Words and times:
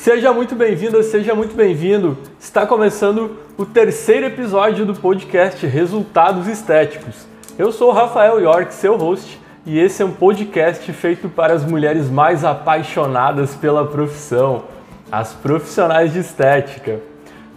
Seja 0.00 0.32
muito 0.32 0.54
bem-vinda, 0.54 1.02
seja 1.02 1.34
muito 1.34 1.54
bem-vindo. 1.54 2.16
Está 2.38 2.66
começando 2.66 3.36
o 3.58 3.66
terceiro 3.66 4.24
episódio 4.24 4.86
do 4.86 4.94
podcast 4.94 5.66
Resultados 5.66 6.48
Estéticos. 6.48 7.26
Eu 7.58 7.70
sou 7.70 7.92
Rafael 7.92 8.40
York, 8.40 8.72
seu 8.72 8.96
host, 8.96 9.38
e 9.66 9.78
esse 9.78 10.00
é 10.00 10.06
um 10.06 10.12
podcast 10.12 10.90
feito 10.94 11.28
para 11.28 11.52
as 11.52 11.66
mulheres 11.66 12.08
mais 12.08 12.46
apaixonadas 12.46 13.54
pela 13.54 13.86
profissão, 13.88 14.64
as 15.12 15.34
profissionais 15.34 16.14
de 16.14 16.20
estética. 16.20 17.00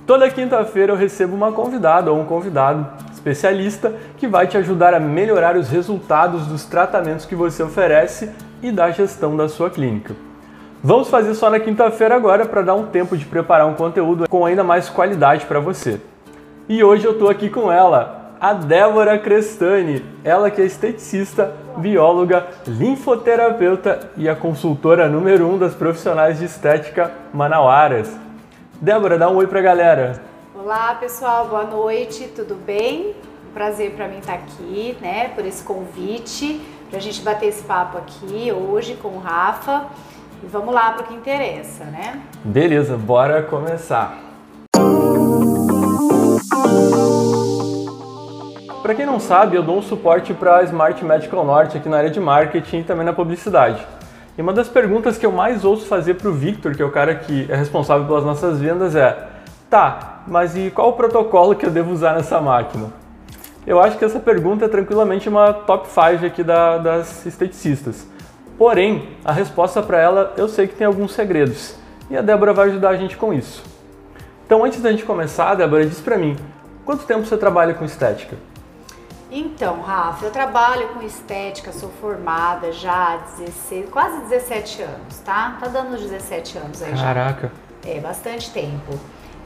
Toda 0.05 0.30
quinta-feira 0.30 0.91
eu 0.91 0.98
recebo 0.98 1.34
uma 1.38 1.53
convidada 1.53 2.12
ou 2.12 2.20
um 2.20 2.25
convidado 2.25 2.85
especialista 3.13 3.95
que 4.17 4.27
vai 4.27 4.48
te 4.48 4.57
ajudar 4.57 4.94
a 4.94 4.99
melhorar 4.99 5.55
os 5.55 5.70
resultados 5.70 6.45
dos 6.48 6.66
tratamentos 6.66 7.25
que 7.25 7.38
você 7.38 7.63
oferece 7.63 8.30
e 8.62 8.70
da 8.70 8.91
gestão 8.91 9.38
da 9.38 9.48
sua 9.48 9.70
clínica. 9.70 10.32
Vamos 10.85 11.09
fazer 11.09 11.33
só 11.33 11.49
na 11.49 11.61
quinta-feira 11.61 12.13
agora 12.13 12.45
para 12.45 12.61
dar 12.61 12.75
um 12.75 12.87
tempo 12.87 13.15
de 13.15 13.23
preparar 13.23 13.65
um 13.65 13.73
conteúdo 13.73 14.27
com 14.27 14.45
ainda 14.45 14.65
mais 14.65 14.89
qualidade 14.89 15.45
para 15.45 15.57
você. 15.57 16.01
E 16.67 16.83
hoje 16.83 17.05
eu 17.05 17.13
estou 17.13 17.29
aqui 17.29 17.49
com 17.49 17.71
ela, 17.71 18.33
a 18.37 18.51
Débora 18.51 19.17
Crestani, 19.17 20.03
ela 20.25 20.51
que 20.51 20.61
é 20.61 20.65
esteticista, 20.65 21.55
bióloga, 21.77 22.47
linfoterapeuta 22.67 24.11
e 24.17 24.27
a 24.27 24.35
consultora 24.35 25.07
número 25.07 25.47
um 25.47 25.57
das 25.57 25.73
profissionais 25.73 26.39
de 26.39 26.45
estética 26.45 27.13
manauaras. 27.34 28.13
Débora, 28.81 29.17
dá 29.17 29.29
um 29.29 29.37
oi 29.37 29.47
para 29.47 29.59
a 29.59 29.63
galera. 29.63 30.21
Olá 30.53 30.95
pessoal, 30.95 31.47
boa 31.47 31.63
noite, 31.63 32.27
tudo 32.35 32.55
bem? 32.55 33.15
Um 33.49 33.53
prazer 33.53 33.91
para 33.91 34.09
mim 34.09 34.17
estar 34.17 34.34
aqui, 34.34 34.97
né, 34.99 35.29
por 35.29 35.45
esse 35.45 35.63
convite, 35.63 36.59
para 36.89 36.99
a 36.99 37.01
gente 37.01 37.21
bater 37.21 37.45
esse 37.45 37.63
papo 37.63 37.97
aqui 37.97 38.51
hoje 38.51 38.95
com 39.01 39.07
o 39.07 39.20
Rafa. 39.20 39.85
E 40.43 40.47
vamos 40.47 40.73
lá 40.75 40.91
para 40.91 41.03
o 41.03 41.07
que 41.07 41.13
interessa, 41.13 41.85
né? 41.85 42.21
Beleza, 42.43 42.98
bora 42.98 43.41
começar. 43.43 44.18
Para 48.81 48.93
quem 48.93 49.05
não 49.05 49.21
sabe, 49.21 49.55
eu 49.55 49.63
dou 49.63 49.77
um 49.77 49.81
suporte 49.81 50.34
para 50.34 50.57
a 50.57 50.63
Smart 50.63 51.03
Medical 51.05 51.45
Norte 51.45 51.77
aqui 51.77 51.87
na 51.87 51.95
área 51.95 52.09
de 52.09 52.20
marketing 52.20 52.79
e 52.79 52.84
também 52.84 53.05
na 53.05 53.13
publicidade. 53.13 53.87
E 54.37 54.41
uma 54.41 54.51
das 54.51 54.68
perguntas 54.68 55.18
que 55.18 55.26
eu 55.26 55.31
mais 55.31 55.63
ouço 55.63 55.85
fazer 55.85 56.15
para 56.15 56.27
o 56.27 56.34
Victor, 56.34 56.75
que 56.75 56.81
é 56.81 56.85
o 56.85 56.91
cara 56.91 57.15
que 57.15 57.49
é 57.49 57.55
responsável 57.55 58.05
pelas 58.05 58.25
nossas 58.25 58.59
vendas, 58.59 58.98
é: 58.98 59.15
tá, 59.70 60.23
mas 60.27 60.57
e 60.57 60.70
qual 60.71 60.90
o 60.90 60.93
protocolo 60.93 61.55
que 61.55 61.65
eu 61.65 61.71
devo 61.71 61.93
usar 61.93 62.15
nessa 62.15 62.41
máquina? 62.41 62.87
Eu 63.65 63.79
acho 63.79 63.98
que 63.98 64.03
essa 64.03 64.19
pergunta 64.19 64.66
é 64.66 64.68
tranquilamente 64.68 65.29
uma 65.29 65.53
top 65.53 65.88
5 65.88 66.25
aqui 66.25 66.44
da, 66.44 66.78
das 66.79 67.25
esteticistas. 67.25 68.12
Porém, 68.57 69.09
a 69.25 69.31
resposta 69.31 69.81
para 69.81 70.00
ela 70.00 70.34
eu 70.38 70.47
sei 70.47 70.68
que 70.68 70.75
tem 70.75 70.85
alguns 70.85 71.13
segredos 71.13 71.75
e 72.09 72.18
a 72.18 72.22
Débora 72.22 72.53
vai 72.53 72.69
ajudar 72.69 72.90
a 72.90 72.96
gente 72.96 73.18
com 73.18 73.34
isso. 73.34 73.63
Então, 74.46 74.63
antes 74.63 74.81
da 74.81 74.91
gente 74.91 75.06
começar, 75.06 75.56
Débora, 75.56 75.85
diz 75.85 76.00
para 76.00 76.18
mim, 76.18 76.35
quanto 76.85 77.06
tempo 77.06 77.25
você 77.25 77.38
trabalha 77.38 77.74
com 77.74 77.85
estética? 77.85 78.35
Então, 79.31 79.81
Rafa, 79.81 80.25
eu 80.25 80.31
trabalho 80.31 80.90
com 80.90 81.01
estética, 81.01 81.72
sou 81.72 81.90
formada 81.90 82.72
já 82.72 83.16
há 83.16 83.18
16, 83.40 83.90
quase 83.90 84.22
17 84.29 84.84
anos, 84.84 85.18
tá? 85.25 85.57
Tá 85.59 85.68
dando 85.68 85.96
uns 85.96 86.01
17 86.01 86.57
anos 86.59 86.84
aí 86.84 86.91
Caraca. 86.91 87.00
já. 87.00 87.13
Caraca. 87.13 87.51
É, 87.84 88.00
bastante 88.00 88.51
tempo. 88.51 88.94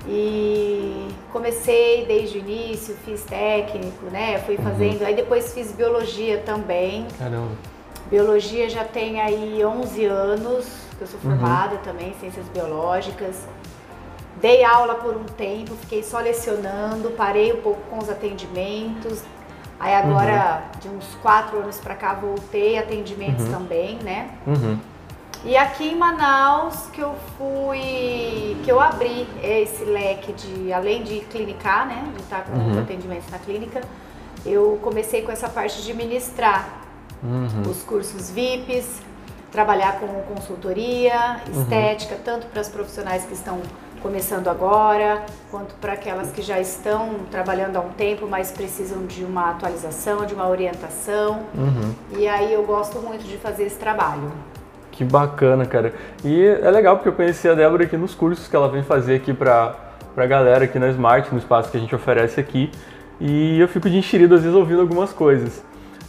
E 0.06 1.08
comecei 1.32 2.06
desde 2.06 2.38
o 2.38 2.42
início, 2.42 2.96
fiz 3.06 3.24
técnico, 3.24 4.06
né? 4.12 4.40
Fui 4.40 4.56
uhum. 4.58 4.64
fazendo, 4.64 5.02
uhum. 5.02 5.08
aí 5.08 5.16
depois 5.16 5.54
fiz 5.54 5.72
biologia 5.72 6.40
também. 6.46 7.08
Caramba. 7.18 7.52
Biologia 8.10 8.70
já 8.70 8.86
tem 8.86 9.20
aí 9.20 9.64
11 9.64 10.06
anos, 10.06 10.66
que 10.98 11.02
eu 11.02 11.08
sou 11.08 11.20
uhum. 11.24 11.38
formada 11.38 11.76
uhum. 11.76 11.82
também 11.82 12.10
em 12.10 12.14
ciências 12.14 12.48
biológicas. 12.50 13.48
Dei 14.42 14.64
aula 14.64 14.96
por 14.96 15.16
um 15.16 15.24
tempo, 15.24 15.76
fiquei 15.76 16.04
só 16.04 16.20
lecionando, 16.20 17.12
parei 17.12 17.52
um 17.54 17.62
pouco 17.62 17.82
com 17.90 17.98
os 17.98 18.10
atendimentos. 18.10 19.24
Aí 19.80 19.94
agora, 19.94 20.64
uhum. 20.74 20.80
de 20.80 20.88
uns 20.90 21.16
quatro 21.22 21.60
anos 21.60 21.78
para 21.80 21.96
cá, 21.96 22.14
voltei 22.14 22.78
atendimentos 22.78 23.46
uhum. 23.46 23.52
também, 23.52 24.00
né? 24.02 24.30
Uhum. 24.46 24.80
E 25.44 25.56
aqui 25.56 25.90
em 25.90 25.96
Manaus 25.96 26.88
que 26.92 27.00
eu 27.00 27.14
fui, 27.38 28.58
que 28.64 28.72
eu 28.72 28.80
abri 28.80 29.28
esse 29.44 29.84
leque 29.86 30.34
de, 30.34 30.74
além 30.74 31.04
de 31.04 31.20
clinicar, 31.22 31.88
né, 31.88 32.04
de 32.16 32.22
estar 32.24 32.44
com 32.44 32.58
uhum. 32.58 32.80
atendimentos 32.80 33.30
na 33.30 33.38
clínica, 33.38 33.82
eu 34.46 34.80
comecei 34.82 35.22
com 35.22 35.32
essa 35.32 35.48
parte 35.48 35.84
de 35.84 35.94
ministrar 35.94 36.87
uhum. 37.24 37.70
os 37.70 37.84
cursos 37.84 38.30
VIPs, 38.30 39.02
trabalhar 39.52 40.00
com 40.00 40.08
consultoria, 40.34 41.42
uhum. 41.48 41.62
estética, 41.62 42.16
uhum. 42.16 42.22
tanto 42.24 42.48
para 42.48 42.62
os 42.62 42.70
profissionais 42.70 43.24
que 43.26 43.34
estão 43.34 43.62
começando 44.02 44.48
agora, 44.48 45.24
quanto 45.50 45.74
para 45.76 45.94
aquelas 45.94 46.32
que 46.32 46.42
já 46.42 46.60
estão 46.60 47.16
trabalhando 47.32 47.78
há 47.78 47.82
um 47.82 47.90
tempo, 47.90 48.28
mas 48.28 48.52
precisam 48.52 49.06
de 49.06 49.24
uma 49.24 49.52
atualização, 49.52 50.26
de 50.26 50.34
uma 50.34 50.48
orientação. 50.48 51.42
Uhum. 51.56 51.94
E 52.18 52.28
aí 52.28 52.54
eu 52.54 52.64
gosto 52.64 53.00
muito 53.00 53.24
de 53.24 53.38
fazer 53.38 53.64
esse 53.64 53.78
trabalho. 53.78 54.32
Que 54.92 55.04
bacana, 55.04 55.66
cara. 55.66 55.94
E 56.24 56.44
é 56.44 56.72
legal 56.72 56.96
porque 56.96 57.10
eu 57.10 57.14
conheci 57.14 57.48
a 57.48 57.54
Débora 57.54 57.84
aqui 57.84 57.98
nos 57.98 58.16
cursos 58.16 58.48
que 58.48 58.56
ela 58.56 58.70
vem 58.70 58.82
fazer 58.82 59.16
aqui 59.16 59.34
para 59.34 59.76
a 60.16 60.26
galera 60.26 60.66
aqui 60.66 60.80
na 60.80 60.90
Smart, 60.90 61.32
no 61.32 61.38
espaço 61.38 61.70
que 61.70 61.78
a 61.78 61.80
gente 61.80 61.94
oferece 61.94 62.40
aqui. 62.40 62.72
E 63.20 63.60
eu 63.60 63.68
fico 63.68 63.90
de 63.90 63.98
enxerido 63.98 64.36
às 64.36 64.42
vezes 64.42 64.56
ouvindo 64.56 64.82
algumas 64.82 65.14
coisas. 65.14 65.64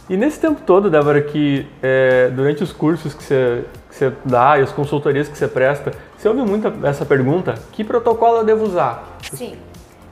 E 0.09 0.17
nesse 0.17 0.39
tempo 0.39 0.61
todo, 0.65 0.89
Débora, 0.89 1.21
que 1.21 1.67
é, 1.83 2.29
durante 2.29 2.63
os 2.63 2.73
cursos 2.73 3.13
que 3.13 3.23
você, 3.23 3.63
que 3.87 3.95
você 3.95 4.11
dá 4.25 4.57
e 4.57 4.63
as 4.63 4.71
consultorias 4.71 5.29
que 5.29 5.37
você 5.37 5.47
presta, 5.47 5.93
você 6.17 6.27
ouve 6.27 6.41
muito 6.41 6.85
essa 6.85 7.05
pergunta: 7.05 7.53
que 7.71 7.83
protocolo 7.83 8.37
eu 8.37 8.43
devo 8.43 8.65
usar? 8.65 9.17
Sim. 9.31 9.55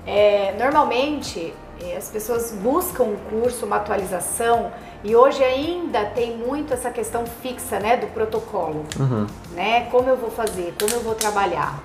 É, 0.06 0.54
normalmente 0.58 1.54
é, 1.84 1.98
as 1.98 2.10
pessoas 2.10 2.52
buscam 2.52 3.04
um 3.04 3.16
curso, 3.30 3.66
uma 3.66 3.78
atualização 3.78 4.72
e 5.04 5.16
hoje 5.16 5.44
ainda 5.44 6.06
tem 6.06 6.38
muito 6.38 6.74
essa 6.74 6.92
questão 6.92 7.26
fixa, 7.26 7.80
né, 7.80 7.98
do 7.98 8.08
protocolo, 8.08 8.86
uhum. 9.00 9.26
né? 9.54 9.88
Como 9.92 10.08
eu 10.08 10.16
vou 10.16 10.30
fazer, 10.30 10.76
como 10.80 10.94
eu 10.94 11.02
vou 11.02 11.16
trabalhar. 11.16 11.80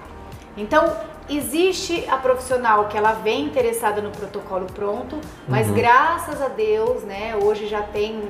Então 0.56 0.92
existe 1.28 2.04
a 2.08 2.16
profissional 2.16 2.88
que 2.88 2.96
ela 2.96 3.12
vem 3.12 3.44
interessada 3.44 4.00
no 4.00 4.10
protocolo 4.10 4.66
pronto, 4.66 5.20
mas 5.48 5.68
uhum. 5.68 5.74
graças 5.74 6.40
a 6.40 6.48
Deus, 6.48 7.02
né, 7.02 7.36
hoje 7.36 7.66
já 7.66 7.82
tem 7.82 8.22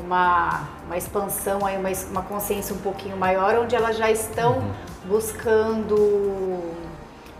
uma, 0.00 0.68
uma 0.86 0.96
expansão 0.96 1.64
aí, 1.64 1.76
uma, 1.76 1.90
uma 2.10 2.22
consciência 2.22 2.74
um 2.74 2.78
pouquinho 2.78 3.16
maior, 3.16 3.56
onde 3.58 3.74
elas 3.74 3.96
já 3.96 4.10
estão 4.10 4.58
uhum. 4.58 4.72
buscando 5.06 6.60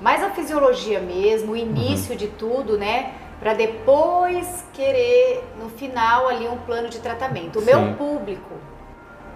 mais 0.01 0.23
a 0.23 0.31
fisiologia 0.31 1.01
mesmo, 1.01 1.53
o 1.53 1.57
início 1.57 2.13
uhum. 2.13 2.19
de 2.19 2.29
tudo, 2.29 2.77
né? 2.77 3.15
Para 3.39 3.55
depois 3.55 4.65
querer, 4.73 5.45
no 5.61 5.69
final, 5.69 6.29
ali 6.29 6.49
um 6.49 6.57
plano 6.59 6.89
de 6.89 6.99
tratamento. 6.99 7.59
O 7.59 7.63
Sim. 7.63 7.67
meu 7.67 7.95
público, 7.95 8.55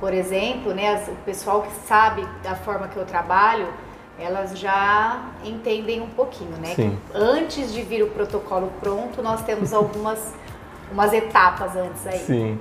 por 0.00 0.14
exemplo, 0.14 0.72
né, 0.72 1.04
o 1.08 1.24
pessoal 1.24 1.62
que 1.62 1.72
sabe 1.86 2.26
da 2.42 2.54
forma 2.54 2.88
que 2.88 2.96
eu 2.96 3.04
trabalho, 3.04 3.68
elas 4.18 4.58
já 4.58 5.22
entendem 5.44 6.00
um 6.00 6.08
pouquinho, 6.08 6.56
né? 6.60 6.74
Antes 7.14 7.72
de 7.72 7.82
vir 7.82 8.02
o 8.02 8.08
protocolo 8.08 8.72
pronto, 8.80 9.22
nós 9.22 9.42
temos 9.42 9.72
algumas 9.72 10.34
umas 10.90 11.12
etapas 11.12 11.76
antes 11.76 12.06
aí. 12.06 12.18
Sim. 12.18 12.58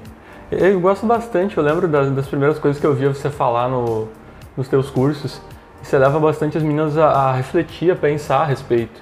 Eu 0.51 0.79
gosto 0.79 1.06
bastante, 1.06 1.57
eu 1.57 1.63
lembro 1.63 1.88
das, 1.88 2.09
das 2.12 2.28
primeiras 2.28 2.57
coisas 2.59 2.79
que 2.79 2.85
eu 2.85 2.94
via 2.94 3.13
você 3.13 3.29
falar 3.29 3.68
no, 3.68 4.07
nos 4.56 4.68
teus 4.68 4.90
cursos. 4.90 5.41
Você 5.81 5.97
leva 5.97 6.19
bastante 6.19 6.57
as 6.57 6.63
meninas 6.63 6.97
a, 6.97 7.07
a 7.07 7.34
refletir, 7.34 7.91
a 7.91 7.95
pensar 7.95 8.41
a 8.41 8.45
respeito. 8.45 9.01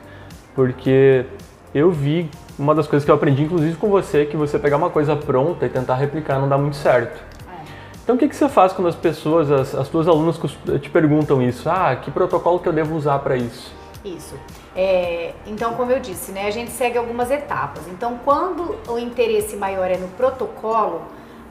Porque 0.55 1.25
eu 1.73 1.91
vi, 1.91 2.29
uma 2.57 2.73
das 2.73 2.87
coisas 2.87 3.05
que 3.05 3.11
eu 3.11 3.15
aprendi 3.15 3.43
inclusive 3.43 3.75
com 3.75 3.89
você, 3.89 4.25
que 4.25 4.37
você 4.37 4.57
pegar 4.57 4.77
uma 4.77 4.89
coisa 4.89 5.15
pronta 5.15 5.65
e 5.65 5.69
tentar 5.69 5.95
replicar 5.95 6.39
não 6.39 6.47
dá 6.47 6.57
muito 6.57 6.77
certo. 6.77 7.21
Então 8.05 8.15
o 8.15 8.19
que, 8.19 8.29
que 8.29 8.35
você 8.35 8.47
faz 8.47 8.71
quando 8.71 8.87
as 8.87 8.95
pessoas, 8.95 9.51
as, 9.51 9.73
as 9.73 9.89
tuas 9.89 10.07
alunas 10.07 10.39
te 10.79 10.89
perguntam 10.91 11.41
isso? 11.41 11.67
Ah, 11.67 11.95
que 11.95 12.11
protocolo 12.11 12.59
que 12.59 12.69
eu 12.69 12.73
devo 12.73 12.95
usar 12.95 13.17
para 13.17 13.35
isso? 13.35 13.73
Isso. 14.05 14.35
É, 14.75 15.33
então, 15.47 15.73
como 15.73 15.91
eu 15.91 15.99
disse, 15.99 16.31
né, 16.31 16.45
a 16.45 16.51
gente 16.51 16.69
segue 16.69 16.99
algumas 16.99 17.31
etapas. 17.31 17.87
Então, 17.87 18.19
quando 18.23 18.75
o 18.87 18.99
interesse 18.99 19.55
maior 19.55 19.89
é 19.89 19.97
no 19.97 20.07
protocolo, 20.09 21.01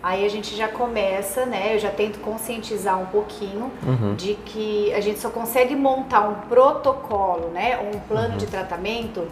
aí 0.00 0.24
a 0.24 0.28
gente 0.30 0.54
já 0.54 0.68
começa, 0.68 1.44
né? 1.44 1.74
Eu 1.74 1.80
já 1.80 1.90
tento 1.90 2.20
conscientizar 2.20 3.00
um 3.00 3.06
pouquinho 3.06 3.72
uhum. 3.84 4.14
de 4.14 4.34
que 4.34 4.94
a 4.94 5.00
gente 5.00 5.18
só 5.18 5.30
consegue 5.30 5.74
montar 5.74 6.20
um 6.28 6.34
protocolo, 6.48 7.48
né? 7.48 7.80
Um 7.92 7.98
plano 7.98 8.32
uhum. 8.32 8.36
de 8.36 8.46
tratamento 8.46 9.26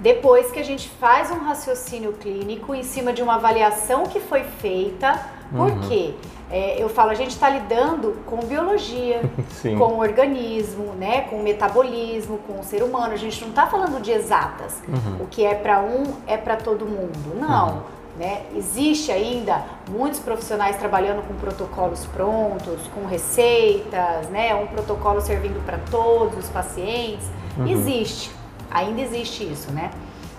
depois 0.00 0.50
que 0.50 0.58
a 0.58 0.64
gente 0.64 0.88
faz 0.88 1.30
um 1.30 1.38
raciocínio 1.38 2.12
clínico 2.12 2.74
em 2.74 2.82
cima 2.82 3.12
de 3.12 3.22
uma 3.22 3.36
avaliação 3.36 4.04
que 4.04 4.20
foi 4.20 4.44
feita. 4.44 5.18
Por 5.50 5.70
uhum. 5.70 5.80
quê? 5.88 6.14
É, 6.50 6.80
eu 6.80 6.88
falo, 6.88 7.10
a 7.10 7.14
gente 7.14 7.30
está 7.30 7.48
lidando 7.48 8.18
com 8.26 8.36
biologia, 8.38 9.22
com 9.78 9.94
o 9.94 9.98
organismo, 9.98 10.92
né, 10.94 11.22
com 11.22 11.36
o 11.36 11.42
metabolismo, 11.42 12.38
com 12.46 12.60
o 12.60 12.64
ser 12.64 12.82
humano. 12.82 13.12
A 13.12 13.16
gente 13.16 13.40
não 13.40 13.50
está 13.50 13.66
falando 13.66 14.00
de 14.00 14.12
exatas. 14.12 14.82
Uhum. 14.88 15.24
O 15.24 15.26
que 15.26 15.44
é 15.44 15.54
para 15.54 15.80
um 15.80 16.04
é 16.26 16.36
para 16.36 16.56
todo 16.56 16.86
mundo. 16.86 17.36
Não. 17.38 17.68
Uhum. 17.68 17.82
Né? 18.18 18.42
Existe 18.56 19.12
ainda 19.12 19.62
muitos 19.90 20.20
profissionais 20.20 20.76
trabalhando 20.76 21.26
com 21.26 21.34
protocolos 21.34 22.06
prontos, 22.06 22.80
com 22.94 23.06
receitas, 23.06 24.28
né? 24.30 24.54
um 24.54 24.66
protocolo 24.68 25.20
servindo 25.20 25.62
para 25.66 25.78
todos 25.90 26.38
os 26.38 26.48
pacientes. 26.48 27.26
Uhum. 27.58 27.66
Existe, 27.66 28.30
ainda 28.70 29.00
existe 29.00 29.44
isso, 29.44 29.70
né? 29.72 29.90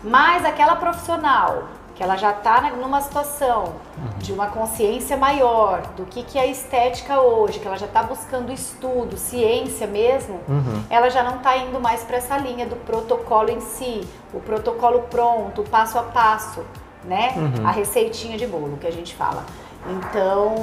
Mas 0.04 0.46
aquela 0.46 0.76
profissional 0.76 1.70
que 1.98 2.04
ela 2.04 2.16
já 2.16 2.30
está 2.30 2.62
numa 2.76 3.02
situação 3.02 3.74
uhum. 3.98 4.20
de 4.20 4.32
uma 4.32 4.48
consciência 4.48 5.18
maior 5.18 5.82
do 5.96 6.06
que, 6.06 6.22
que 6.22 6.38
é 6.38 6.42
a 6.42 6.46
estética 6.46 7.20
hoje, 7.20 7.60
que 7.60 7.68
ela 7.68 7.76
já 7.76 7.88
está 7.88 8.04
buscando 8.04 8.54
estudo, 8.54 9.18
ciência 9.18 9.88
mesmo, 9.88 10.40
uhum. 10.48 10.84
ela 10.92 11.10
já 11.10 11.24
não 11.24 11.38
está 11.38 11.58
indo 11.58 11.80
mais 11.80 12.04
para 12.04 12.18
essa 12.18 12.38
linha 12.38 12.68
do 12.68 12.76
protocolo 12.76 13.50
em 13.50 13.60
si, 13.60 14.08
o 14.32 14.40
protocolo 14.40 15.08
pronto, 15.10 15.62
o 15.62 15.64
passo 15.68 15.98
a 15.98 16.04
passo, 16.04 16.64
né? 17.08 17.34
Uhum. 17.36 17.68
A 17.68 17.72
receitinha 17.72 18.38
de 18.38 18.46
bolo 18.46 18.78
que 18.80 18.88
a 18.88 18.92
gente 18.92 19.16
fala. 19.16 19.46
Então, 19.90 20.54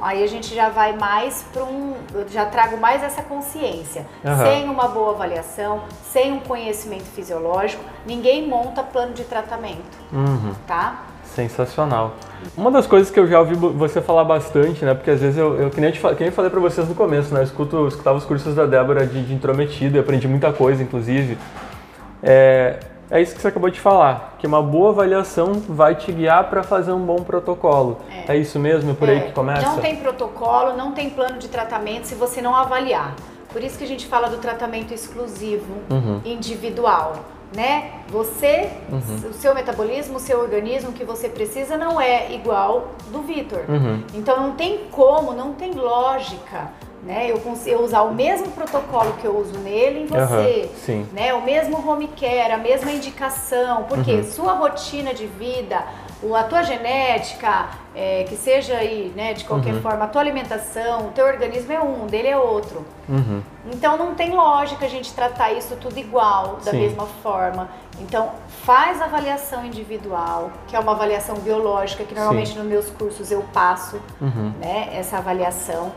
aí 0.00 0.24
a 0.24 0.26
gente 0.26 0.52
já 0.52 0.68
vai 0.68 0.96
mais 0.96 1.44
para 1.52 1.62
um. 1.62 1.94
Eu 2.12 2.28
já 2.28 2.46
trago 2.46 2.76
mais 2.76 3.02
essa 3.02 3.22
consciência. 3.22 4.04
Uhum. 4.24 4.36
Sem 4.38 4.68
uma 4.68 4.88
boa 4.88 5.12
avaliação, 5.12 5.82
sem 6.10 6.32
um 6.32 6.40
conhecimento 6.40 7.04
fisiológico, 7.04 7.84
ninguém 8.04 8.48
monta 8.48 8.82
plano 8.82 9.12
de 9.14 9.22
tratamento. 9.22 9.96
Uhum. 10.12 10.52
Tá? 10.66 11.04
Sensacional. 11.24 12.14
Uma 12.56 12.70
das 12.70 12.86
coisas 12.86 13.10
que 13.10 13.20
eu 13.20 13.26
já 13.26 13.38
ouvi 13.38 13.54
você 13.54 14.00
falar 14.00 14.24
bastante, 14.24 14.84
né? 14.84 14.94
Porque 14.94 15.10
às 15.10 15.20
vezes 15.20 15.38
eu, 15.38 15.60
eu 15.60 15.70
que, 15.70 15.80
nem 15.80 15.92
eu, 15.94 16.16
que 16.16 16.22
nem 16.22 16.32
falei 16.32 16.50
para 16.50 16.60
vocês 16.60 16.88
no 16.88 16.94
começo, 16.94 17.32
né? 17.32 17.40
Eu 17.40 17.44
escuto, 17.44 17.76
eu 17.76 17.88
escutava 17.88 18.18
os 18.18 18.24
cursos 18.24 18.54
da 18.54 18.66
Débora 18.66 19.06
de, 19.06 19.22
de 19.22 19.34
intrometido 19.34 19.96
e 19.96 20.00
aprendi 20.00 20.26
muita 20.26 20.52
coisa, 20.52 20.82
inclusive. 20.82 21.38
É, 22.22 22.80
é 23.10 23.22
isso 23.22 23.34
que 23.34 23.40
você 23.40 23.48
acabou 23.48 23.70
de 23.70 23.80
falar, 23.80 24.34
que 24.38 24.46
uma 24.46 24.62
boa 24.62 24.90
avaliação 24.90 25.54
vai 25.68 25.94
te 25.94 26.10
guiar 26.10 26.50
para 26.50 26.62
fazer 26.62 26.92
um 26.92 27.04
bom 27.04 27.16
protocolo. 27.16 27.98
É, 28.10 28.34
é 28.34 28.38
isso 28.38 28.58
mesmo? 28.58 28.90
É 28.90 28.94
por 28.94 29.08
é. 29.08 29.12
aí 29.12 29.20
que 29.22 29.32
começa? 29.32 29.68
Não 29.68 29.78
tem 29.78 29.96
protocolo, 29.96 30.76
não 30.76 30.92
tem 30.92 31.10
plano 31.10 31.38
de 31.38 31.48
tratamento 31.48 32.06
se 32.06 32.14
você 32.14 32.42
não 32.42 32.54
avaliar. 32.54 33.14
Por 33.52 33.62
isso 33.62 33.78
que 33.78 33.84
a 33.84 33.86
gente 33.86 34.06
fala 34.06 34.28
do 34.28 34.38
tratamento 34.38 34.92
exclusivo, 34.92 35.72
uhum. 35.90 36.20
individual. 36.24 37.16
Né? 37.56 37.92
Você, 38.08 38.68
uhum. 38.90 39.30
o 39.30 39.32
seu 39.32 39.54
metabolismo, 39.54 40.16
o 40.16 40.20
seu 40.20 40.40
organismo 40.40 40.92
que 40.92 41.04
você 41.04 41.28
precisa 41.28 41.76
não 41.78 42.00
é 42.00 42.34
igual 42.34 42.88
do 43.12 43.22
Vitor. 43.22 43.60
Uhum. 43.68 44.02
Então 44.14 44.36
não 44.36 44.52
tem 44.56 44.80
como, 44.90 45.32
não 45.32 45.52
tem 45.52 45.72
lógica 45.72 46.72
né? 47.06 47.30
Eu 47.30 47.38
consigo 47.38 47.82
usar 47.82 48.02
o 48.02 48.12
mesmo 48.12 48.48
protocolo 48.50 49.12
que 49.20 49.24
eu 49.24 49.38
uso 49.38 49.56
nele 49.60 50.00
em 50.00 50.06
você, 50.06 50.68
uhum, 50.88 51.06
né? 51.12 51.32
O 51.32 51.42
mesmo 51.42 51.88
home 51.88 52.08
care, 52.08 52.52
a 52.52 52.58
mesma 52.58 52.90
indicação, 52.90 53.84
porque 53.84 54.12
uhum. 54.12 54.24
sua 54.24 54.52
rotina 54.54 55.14
de 55.14 55.26
vida, 55.26 55.84
a 56.34 56.42
tua 56.44 56.62
genética, 56.64 57.68
é, 57.94 58.24
que 58.24 58.36
seja 58.36 58.76
aí, 58.76 59.12
né, 59.14 59.34
de 59.34 59.44
qualquer 59.44 59.74
uhum. 59.74 59.82
forma, 59.82 60.04
a 60.04 60.08
tua 60.08 60.20
alimentação, 60.20 61.08
o 61.08 61.10
teu 61.12 61.26
organismo 61.26 61.72
é 61.72 61.80
um, 61.80 62.06
dele 62.06 62.28
é 62.28 62.36
outro. 62.36 62.84
Uhum. 63.08 63.40
Então 63.72 63.96
não 63.96 64.14
tem 64.14 64.30
lógica 64.30 64.86
a 64.86 64.88
gente 64.88 65.12
tratar 65.14 65.52
isso 65.52 65.76
tudo 65.76 65.98
igual, 65.98 66.58
da 66.64 66.72
Sim. 66.72 66.80
mesma 66.80 67.06
forma. 67.22 67.68
Então 68.00 68.30
faz 68.64 69.00
avaliação 69.00 69.64
individual, 69.64 70.50
que 70.66 70.74
é 70.74 70.78
uma 70.78 70.92
avaliação 70.92 71.36
biológica, 71.36 72.02
que 72.04 72.14
normalmente 72.14 72.50
Sim. 72.50 72.58
nos 72.58 72.66
meus 72.66 72.90
cursos 72.90 73.30
eu 73.30 73.44
passo, 73.52 74.00
uhum. 74.20 74.52
né, 74.60 74.90
essa 74.92 75.18
avaliação. 75.18 75.92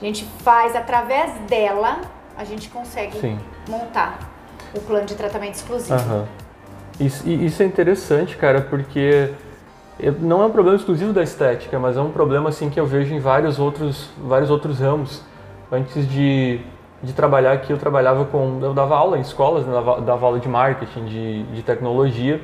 A 0.00 0.04
gente 0.04 0.24
faz 0.42 0.74
através 0.74 1.32
dela, 1.48 2.00
a 2.36 2.44
gente 2.44 2.68
consegue 2.68 3.18
Sim. 3.18 3.38
montar 3.68 4.18
o 4.74 4.80
plano 4.80 5.06
de 5.06 5.14
tratamento 5.14 5.54
exclusivo. 5.54 6.12
Uhum. 6.12 6.24
Isso, 7.00 7.28
isso 7.28 7.62
é 7.62 7.66
interessante, 7.66 8.36
cara, 8.36 8.60
porque 8.60 9.30
não 10.20 10.42
é 10.42 10.46
um 10.46 10.50
problema 10.50 10.76
exclusivo 10.76 11.12
da 11.12 11.22
estética, 11.22 11.78
mas 11.78 11.96
é 11.96 12.00
um 12.00 12.10
problema 12.10 12.48
assim 12.48 12.68
que 12.68 12.78
eu 12.78 12.86
vejo 12.86 13.14
em 13.14 13.20
vários 13.20 13.58
outros, 13.58 14.10
vários 14.18 14.50
outros 14.50 14.78
ramos. 14.80 15.22
Antes 15.72 16.08
de, 16.08 16.60
de 17.02 17.12
trabalhar 17.12 17.52
aqui, 17.52 17.72
eu 17.72 17.78
trabalhava 17.78 18.24
com, 18.24 18.58
eu 18.62 18.74
dava 18.74 18.96
aula 18.96 19.18
em 19.18 19.20
escolas, 19.20 19.64
né, 19.64 19.72
dava, 19.72 20.00
dava 20.00 20.26
aula 20.26 20.38
de 20.38 20.48
marketing, 20.48 21.04
de, 21.06 21.42
de 21.44 21.62
tecnologia, 21.62 22.40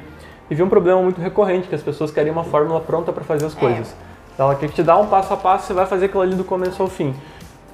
e 0.50 0.54
vi 0.54 0.62
um 0.62 0.68
problema 0.68 1.00
muito 1.02 1.20
recorrente 1.20 1.68
que 1.68 1.74
as 1.74 1.82
pessoas 1.82 2.10
querem 2.10 2.32
uma 2.32 2.44
fórmula 2.44 2.80
pronta 2.80 3.12
para 3.12 3.22
fazer 3.22 3.46
as 3.46 3.56
é. 3.56 3.60
coisas. 3.60 3.94
É. 4.38 4.42
Ela 4.42 4.54
quer 4.54 4.70
te 4.70 4.82
dar 4.82 4.98
um 4.98 5.06
passo 5.06 5.34
a 5.34 5.36
passo, 5.36 5.66
você 5.66 5.74
vai 5.74 5.86
fazer 5.86 6.06
aquilo 6.06 6.22
ali 6.22 6.34
do 6.34 6.44
começo 6.44 6.82
ao 6.82 6.88
fim. 6.88 7.14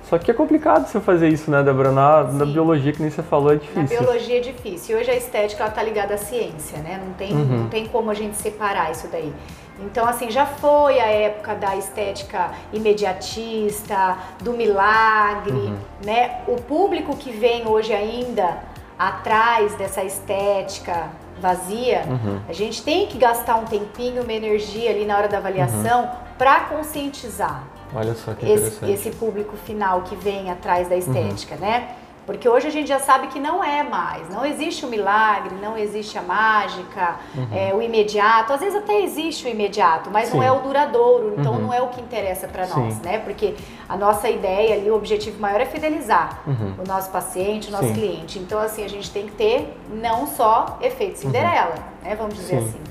Só 0.09 0.19
que 0.19 0.31
é 0.31 0.35
complicado 0.35 0.87
você 0.87 1.01
fazer 1.01 1.29
isso, 1.29 1.51
né, 1.51 1.63
Débora? 1.65 1.91
Na, 1.91 2.23
na, 2.23 2.45
biologia, 2.47 2.93
que 2.93 3.03
nem 3.03 3.11
você 3.11 3.25
falou, 3.25 3.53
é 3.53 3.57
difícil. 3.57 3.83
Na 3.83 4.07
biologia 4.07 4.37
é 4.39 4.41
difícil. 4.41 4.99
Hoje 4.99 5.11
a 5.11 5.17
estética 5.17 5.65
ela 5.65 5.73
tá 5.73 5.83
ligada 5.83 6.15
à 6.15 6.19
ciência, 6.19 6.79
né? 6.79 7.01
Não 7.05 7.13
tem, 7.15 7.33
uhum. 7.33 7.45
não 7.45 7.69
tem 7.69 7.87
como 7.89 8.11
a 8.11 8.15
gente 8.15 8.37
separar 8.37 8.93
isso 8.93 9.09
daí. 9.11 9.33
Então, 9.81 10.07
assim, 10.07 10.31
já 10.31 10.47
foi 10.47 11.01
a 11.01 11.07
época 11.07 11.57
da 11.57 11.77
estética 11.77 12.53
imediatista, 12.73 14.17
do 14.41 14.53
milagre, 14.53 15.53
uhum. 15.53 15.77
né? 16.05 16.41
O 16.47 16.55
público 16.55 17.17
que 17.17 17.33
vem 17.33 17.67
hoje 17.67 17.93
ainda 17.93 18.59
atrás 18.97 19.75
dessa 19.75 20.05
estética 20.05 21.11
vazia, 21.41 22.05
uhum. 22.07 22.41
a 22.49 22.53
gente 22.53 22.83
tem 22.83 23.09
que 23.09 23.19
gastar 23.19 23.57
um 23.57 23.65
tempinho, 23.65 24.23
uma 24.23 24.33
energia 24.33 24.91
ali 24.91 25.05
na 25.05 25.19
hora 25.19 25.29
da 25.29 25.39
avaliação 25.39 26.05
uhum. 26.05 26.11
para 26.39 26.61
conscientizar. 26.61 27.65
Olha 27.95 28.15
só 28.15 28.35
que 28.35 28.49
esse, 28.51 28.85
esse, 28.91 29.11
público 29.11 29.57
final 29.57 30.03
que 30.03 30.17
vem 30.17 30.51
atrás 30.51 30.89
da 30.89 30.97
estética, 30.97 31.55
uhum. 31.55 31.61
né? 31.61 31.97
Porque 32.27 32.49
hoje 32.49 32.67
a 32.67 32.71
gente 32.71 32.89
já 32.89 32.99
sabe 32.99 33.29
que 33.29 33.39
não 33.39 33.63
é 33.63 33.85
mais, 33.85 34.29
não 34.29 34.45
existe 34.45 34.85
o 34.85 34.89
milagre, 34.89 35.55
não 35.63 35.79
existe 35.79 36.19
a 36.19 36.23
mágica, 36.23 37.15
uhum. 37.33 37.49
é, 37.53 37.73
o 37.73 37.81
imediato. 37.81 38.53
Às 38.53 38.59
vezes 38.59 38.75
até 38.75 39.01
existe 39.01 39.47
o 39.47 39.49
imediato, 39.49 40.11
mas 40.11 40.29
Sim. 40.29 40.39
não 40.39 40.43
é 40.43 40.51
o 40.51 40.59
duradouro, 40.59 41.37
então 41.39 41.53
uhum. 41.53 41.63
não 41.63 41.73
é 41.73 41.81
o 41.81 41.87
que 41.87 42.01
interessa 42.01 42.49
para 42.49 42.67
nós, 42.67 43.01
né? 43.01 43.19
Porque 43.19 43.55
a 43.89 43.97
nossa 43.97 44.29
ideia 44.29 44.75
ali, 44.75 44.91
o 44.91 44.97
objetivo 44.97 45.41
maior 45.41 45.61
é 45.61 45.67
fidelizar 45.67 46.41
uhum. 46.45 46.75
o 46.85 46.89
nosso 46.89 47.11
paciente, 47.11 47.69
o 47.69 47.71
nosso 47.71 47.89
Sim. 47.89 47.95
cliente. 47.95 48.41
Então, 48.41 48.59
assim, 48.59 48.85
a 48.85 48.89
gente 48.89 49.09
tem 49.09 49.27
que 49.27 49.33
ter 49.33 49.79
não 49.89 50.27
só 50.27 50.79
efeito 50.83 51.21
Cinderela, 51.21 51.77
né? 52.03 52.17
Vamos 52.17 52.35
dizer 52.35 52.61
Sim. 52.61 52.69
assim. 52.69 52.86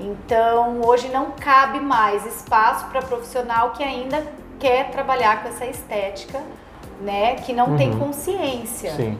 Então, 0.00 0.80
hoje 0.82 1.08
não 1.08 1.32
cabe 1.32 1.78
mais 1.78 2.24
espaço 2.24 2.86
para 2.86 3.02
profissional 3.02 3.70
que 3.70 3.82
ainda 3.82 4.24
quer 4.58 4.90
trabalhar 4.90 5.42
com 5.42 5.48
essa 5.48 5.66
estética, 5.66 6.40
né? 7.02 7.34
Que 7.36 7.52
não 7.52 7.70
uhum. 7.70 7.76
tem 7.76 7.92
consciência. 7.98 8.92
Sim. 8.92 9.18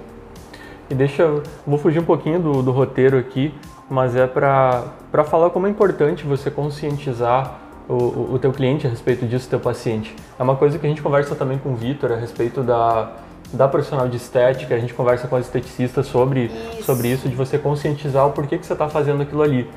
E 0.89 0.95
deixa 0.95 1.23
eu. 1.23 1.43
Vou 1.67 1.79
fugir 1.79 2.01
um 2.01 2.05
pouquinho 2.05 2.41
do, 2.41 2.63
do 2.63 2.73
roteiro 2.73 3.19
aqui, 3.19 3.55
mas 3.91 4.17
é 4.17 4.27
para 4.27 5.25
falar 5.27 5.51
como 5.51 5.67
é 5.67 5.71
importante 5.71 6.25
você 6.25 6.51
conscientizar 6.51 7.59
o, 7.89 8.35
o, 8.35 8.39
teu 8.39 8.53
cliente 8.53 8.87
a 8.87 8.91
respeito 8.91 9.27
disso, 9.27 9.49
teu 9.49 9.61
paciente. 9.61 10.15
É 10.39 10.43
uma 10.43 10.57
coisa 10.57 10.79
que 10.79 10.87
a 10.87 10.89
gente 10.89 11.03
conversa 11.03 11.35
também 11.35 11.59
com 11.59 11.71
o 11.71 11.75
Vitor 11.75 12.13
a 12.13 12.17
respeito 12.17 12.63
da, 12.63 13.13
da 13.53 13.69
profissional 13.69 14.09
de 14.09 14.17
estética, 14.17 14.75
a 14.75 14.79
gente 14.79 14.95
conversa 14.95 15.27
com 15.27 15.37
as 15.37 15.47
esteticistas 15.47 16.07
sobre 16.07 16.45
isso, 16.45 16.85
sobre 16.85 17.09
isso 17.09 17.29
de 17.29 17.35
você 17.35 17.59
conscientizar 17.59 18.27
o 18.27 18.31
porquê 18.31 18.59
que 18.59 18.65
você 18.65 18.73
está 18.73 18.89
fazendo 18.89 19.23
aquilo 19.23 19.43
ali. 19.43 19.69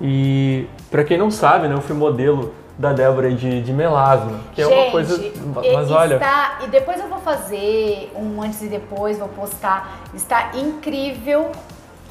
E 0.00 0.66
para 0.90 1.04
quem 1.04 1.18
não 1.18 1.30
sabe, 1.30 1.68
né, 1.68 1.74
eu 1.74 1.80
fui 1.80 1.94
modelo 1.94 2.54
da 2.78 2.94
Débora 2.94 3.30
de, 3.30 3.60
de 3.60 3.72
melasma, 3.74 4.40
que 4.54 4.64
Gente, 4.64 4.72
é 4.72 4.82
uma 4.82 4.90
coisa. 4.90 5.32
Mas 5.74 5.90
olha. 5.90 6.14
Está, 6.14 6.60
e 6.64 6.68
depois 6.68 6.98
eu 6.98 7.08
vou 7.08 7.18
fazer 7.18 8.10
um 8.16 8.40
antes 8.40 8.62
e 8.62 8.68
depois, 8.68 9.18
vou 9.18 9.28
postar. 9.28 10.00
Está 10.14 10.52
incrível 10.54 11.50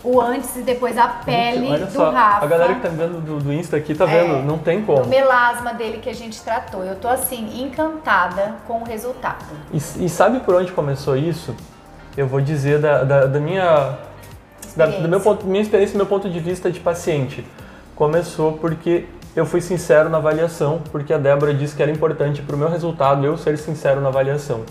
o 0.04 0.22
antes 0.22 0.56
e 0.56 0.62
depois 0.62 0.96
a 0.96 1.08
pele 1.08 1.62
Gente, 1.62 1.72
olha 1.72 1.86
do 1.88 1.92
só, 1.92 2.12
Rafa. 2.12 2.46
A 2.46 2.48
galera 2.48 2.76
que 2.76 2.82
tá 2.82 2.90
vendo 2.90 3.20
do, 3.20 3.40
do 3.40 3.52
Insta 3.52 3.78
aqui 3.78 3.96
tá 3.96 4.06
vendo, 4.06 4.36
é, 4.36 4.42
não 4.44 4.60
tem 4.60 4.84
como. 4.84 5.02
O 5.02 5.08
melasma 5.08 5.74
dele 5.74 5.98
que 5.98 6.10
a 6.10 6.14
gente 6.14 6.40
tratou. 6.40 6.84
Eu 6.84 6.96
tô 6.98 7.08
assim, 7.08 7.64
encantada 7.64 8.58
com 8.68 8.82
o 8.82 8.84
resultado. 8.84 9.44
E, 9.74 9.78
e 9.78 10.08
sabe 10.08 10.40
por 10.42 10.54
onde 10.54 10.72
começou 10.72 11.18
isso? 11.18 11.56
Eu 12.16 12.28
vou 12.28 12.40
dizer 12.42 12.80
da, 12.80 13.04
da, 13.04 13.26
da 13.26 13.40
minha. 13.40 13.98
Da, 14.76 14.86
do 14.86 15.10
meu 15.10 15.20
ponto, 15.20 15.48
minha 15.48 15.64
experiência, 15.64 15.98
meu 15.98 16.06
ponto 16.06 16.30
de 16.30 16.40
vista 16.40 16.72
de 16.72 16.80
paciente 16.80 17.44
começou 18.00 18.54
porque 18.54 19.06
eu 19.36 19.46
fui 19.46 19.60
sincero 19.60 20.10
na 20.10 20.18
avaliação, 20.18 20.82
porque 20.90 21.14
a 21.14 21.18
Débora 21.18 21.54
disse 21.54 21.76
que 21.76 21.84
era 21.84 21.92
importante 21.92 22.42
para 22.42 22.56
o 22.56 22.58
meu 22.58 22.70
resultado 22.70 23.26
eu 23.26 23.38
ser 23.38 23.58
sincero 23.58 24.00
na 24.00 24.08
avaliação. 24.08 24.62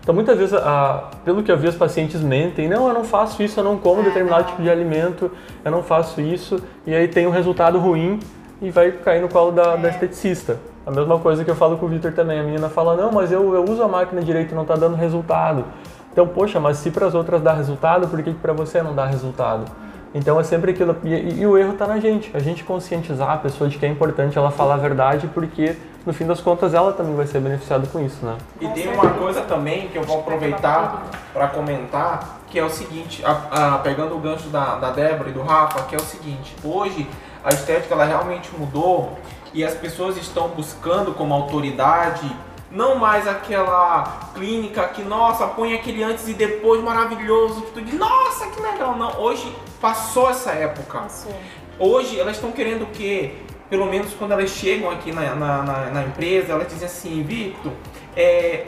Então, 0.00 0.14
muitas 0.14 0.38
vezes, 0.38 0.54
a, 0.54 1.10
pelo 1.22 1.42
que 1.42 1.52
eu 1.52 1.58
vi, 1.58 1.68
os 1.68 1.76
pacientes 1.76 2.22
mentem: 2.22 2.70
não, 2.70 2.88
eu 2.88 2.94
não 2.94 3.04
faço 3.04 3.42
isso, 3.42 3.60
eu 3.60 3.64
não 3.64 3.76
como 3.76 4.02
determinado 4.02 4.44
tipo 4.44 4.62
de 4.62 4.70
alimento, 4.70 5.30
eu 5.62 5.70
não 5.70 5.82
faço 5.82 6.22
isso, 6.22 6.58
e 6.86 6.94
aí 6.94 7.06
tem 7.06 7.26
um 7.26 7.30
resultado 7.30 7.78
ruim 7.78 8.18
e 8.62 8.70
vai 8.70 8.90
cair 8.92 9.20
no 9.20 9.28
colo 9.28 9.52
da, 9.52 9.76
da 9.76 9.90
esteticista. 9.90 10.58
A 10.86 10.90
mesma 10.90 11.18
coisa 11.18 11.44
que 11.44 11.50
eu 11.50 11.54
falo 11.54 11.76
com 11.76 11.84
o 11.84 11.88
Victor 11.90 12.12
também: 12.12 12.40
a 12.40 12.42
menina 12.42 12.70
fala, 12.70 12.96
não, 12.96 13.12
mas 13.12 13.30
eu, 13.30 13.54
eu 13.54 13.62
uso 13.62 13.82
a 13.82 13.88
máquina 13.88 14.22
direito 14.22 14.52
e 14.52 14.54
não 14.54 14.62
está 14.62 14.74
dando 14.74 14.96
resultado. 14.96 15.66
Então, 16.10 16.26
poxa, 16.26 16.58
mas 16.58 16.78
se 16.78 16.90
para 16.90 17.06
as 17.06 17.14
outras 17.14 17.42
dá 17.42 17.52
resultado, 17.52 18.08
por 18.08 18.22
que, 18.22 18.32
que 18.32 18.40
para 18.40 18.54
você 18.54 18.82
não 18.82 18.94
dá 18.94 19.04
resultado? 19.04 19.70
Então 20.14 20.40
é 20.40 20.42
sempre 20.42 20.72
aquilo. 20.72 20.96
E, 21.04 21.40
e 21.40 21.46
o 21.46 21.56
erro 21.56 21.72
está 21.72 21.86
na 21.86 22.00
gente. 22.00 22.30
A 22.34 22.40
gente 22.40 22.64
conscientizar 22.64 23.30
a 23.30 23.36
pessoa 23.36 23.68
de 23.68 23.78
que 23.78 23.86
é 23.86 23.88
importante 23.88 24.36
ela 24.36 24.50
falar 24.50 24.74
a 24.74 24.78
verdade, 24.78 25.28
porque 25.28 25.76
no 26.04 26.12
fim 26.12 26.26
das 26.26 26.40
contas 26.40 26.74
ela 26.74 26.92
também 26.92 27.14
vai 27.14 27.26
ser 27.26 27.40
beneficiada 27.40 27.86
com 27.86 28.00
isso, 28.00 28.24
né? 28.24 28.36
E 28.60 28.68
tem 28.68 28.92
uma 28.92 29.10
coisa 29.10 29.42
também 29.42 29.88
que 29.88 29.96
eu 29.96 30.02
vou 30.02 30.20
aproveitar 30.20 31.04
para 31.32 31.48
comentar, 31.48 32.40
que 32.48 32.58
é 32.58 32.64
o 32.64 32.70
seguinte, 32.70 33.22
a, 33.24 33.74
a, 33.74 33.78
pegando 33.78 34.16
o 34.16 34.18
gancho 34.18 34.48
da, 34.48 34.76
da 34.76 34.90
Débora 34.90 35.30
e 35.30 35.32
do 35.32 35.42
Rafa, 35.42 35.82
que 35.84 35.94
é 35.94 35.98
o 35.98 36.02
seguinte, 36.02 36.56
hoje 36.64 37.06
a 37.44 37.50
estética 37.50 37.94
ela 37.94 38.04
realmente 38.04 38.50
mudou 38.56 39.18
e 39.52 39.64
as 39.64 39.74
pessoas 39.74 40.16
estão 40.16 40.48
buscando 40.48 41.12
como 41.12 41.34
autoridade 41.34 42.30
não 42.70 42.94
mais 42.96 43.26
aquela 43.26 44.30
clínica 44.34 44.86
que, 44.88 45.02
nossa, 45.02 45.46
põe 45.46 45.74
aquele 45.74 46.02
antes 46.02 46.28
e 46.28 46.34
depois 46.34 46.82
maravilhoso, 46.82 47.62
que 47.62 47.72
tu 47.72 47.82
diz, 47.82 47.94
nossa, 47.94 48.46
que 48.46 48.60
legal. 48.60 48.96
Não, 48.96 49.20
hoje 49.20 49.52
passou 49.80 50.30
essa 50.30 50.52
época. 50.52 51.00
Passou. 51.00 51.34
Hoje 51.78 52.18
elas 52.20 52.36
estão 52.36 52.52
querendo 52.52 52.82
o 52.82 52.86
quê? 52.86 53.32
Pelo 53.68 53.86
menos 53.86 54.12
quando 54.14 54.32
elas 54.32 54.50
chegam 54.50 54.90
aqui 54.90 55.12
na, 55.12 55.34
na, 55.34 55.62
na, 55.62 55.90
na 55.90 56.02
empresa, 56.02 56.52
elas 56.52 56.68
dizem 56.68 56.86
assim, 56.86 57.22
Victor, 57.22 57.72
é, 58.16 58.66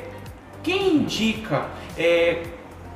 quem 0.63 0.95
indica 0.97 1.67
é, 1.97 2.43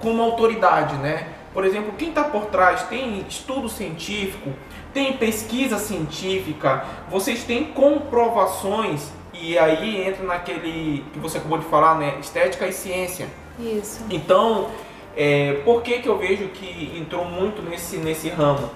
como 0.01 0.23
autoridade, 0.23 0.97
né? 0.97 1.29
Por 1.53 1.65
exemplo, 1.65 1.95
quem 1.97 2.11
está 2.11 2.25
por 2.25 2.47
trás 2.47 2.83
tem 2.85 3.25
estudo 3.29 3.69
científico, 3.69 4.53
tem 4.93 5.17
pesquisa 5.17 5.79
científica, 5.79 6.85
vocês 7.11 7.45
têm 7.45 7.65
comprovações 7.73 9.11
e 9.41 9.59
aí 9.59 10.07
entra 10.07 10.25
naquele 10.25 11.05
que 11.13 11.19
você 11.19 11.39
acabou 11.39 11.59
de 11.59 11.65
falar, 11.67 11.99
né? 11.99 12.19
Estética 12.21 12.67
e 12.67 12.73
ciência. 12.73 13.29
Isso. 13.59 14.05
Então, 14.11 14.69
é, 15.17 15.61
por 15.65 15.83
que, 15.83 16.01
que 16.01 16.09
eu 16.09 16.19
vejo 16.19 16.49
que 16.49 16.97
entrou 16.97 17.25
muito 17.25 17.63
nesse, 17.63 17.97
nesse 17.97 18.29
ramo? 18.29 18.71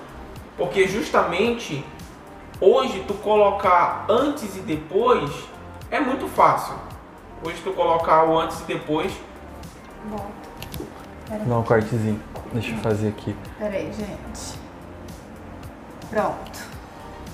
Porque 0.56 0.86
justamente 0.86 1.84
hoje 2.60 3.04
tu 3.06 3.14
colocar 3.14 4.04
antes 4.08 4.56
e 4.56 4.60
depois 4.60 5.30
é 5.90 6.00
muito 6.00 6.26
fácil. 6.28 6.74
Hoje 7.44 7.60
tu 7.62 7.72
colocar 7.72 8.24
o 8.24 8.38
antes 8.38 8.60
e 8.60 8.64
depois. 8.64 9.12
Volta. 10.08 10.40
Dá 11.46 11.58
um 11.58 11.62
cortezinho. 11.62 12.20
Deixa 12.52 12.72
eu 12.72 12.78
fazer 12.78 13.08
aqui. 13.08 13.34
Peraí, 13.58 13.90
gente. 13.92 14.58
Pronto. 16.10 16.60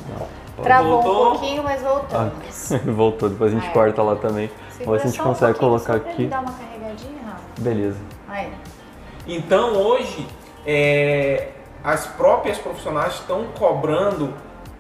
Não. 0.09 0.46
Travou 0.63 1.03
Voltou? 1.03 1.27
um 1.27 1.31
pouquinho, 1.33 1.63
mas 1.63 1.83
voltamos. 1.83 2.33
Voltou, 2.87 3.29
depois 3.29 3.53
a 3.53 3.59
gente 3.59 3.69
É. 3.69 3.73
corta 3.73 4.03
lá 4.03 4.17
também. 4.17 4.51
Segura 4.71 4.97
Ou 4.97 5.01
se 5.01 5.07
a 5.07 5.11
gente 5.11 5.21
um 5.21 5.25
consegue 5.25 5.59
pouquinho, 5.59 5.71
colocar 5.87 5.95
aqui. 6.11 6.27
dar 6.27 6.41
uma 6.41 6.53
carregadinha, 6.53 7.23
Rafa. 7.25 7.43
Beleza. 7.59 7.99
Aí. 8.29 8.53
Então 9.27 9.73
hoje 9.75 10.27
é, 10.67 11.49
as 11.85 12.07
próprias 12.07 12.59
profissionais 12.59 13.15
estão 13.15 13.45
cobrando 13.59 14.33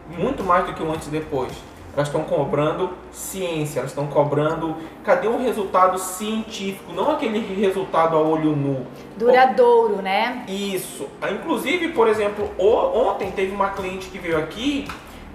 muito 0.08 0.42
mais 0.44 0.66
do 0.66 0.72
que 0.72 0.82
o 0.82 0.90
antes 0.90 1.08
e 1.08 1.10
depois. 1.10 1.52
Elas 1.94 2.08
estão 2.08 2.24
cobrando 2.24 2.90
ciência, 3.10 3.78
elas 3.78 3.90
estão 3.90 4.06
cobrando. 4.06 4.76
Cadê 5.02 5.28
o 5.28 5.38
resultado 5.38 5.98
científico? 5.98 6.92
Não 6.92 7.12
aquele 7.12 7.38
resultado 7.58 8.16
a 8.16 8.20
olho 8.20 8.54
nu. 8.54 8.86
Duradouro, 9.16 10.02
né? 10.02 10.44
Isso. 10.46 11.08
Inclusive, 11.32 11.88
por 11.92 12.06
exemplo, 12.06 12.50
ontem 12.58 13.30
teve 13.30 13.54
uma 13.54 13.70
cliente 13.70 14.08
que 14.08 14.18
veio 14.18 14.36
aqui 14.38 14.86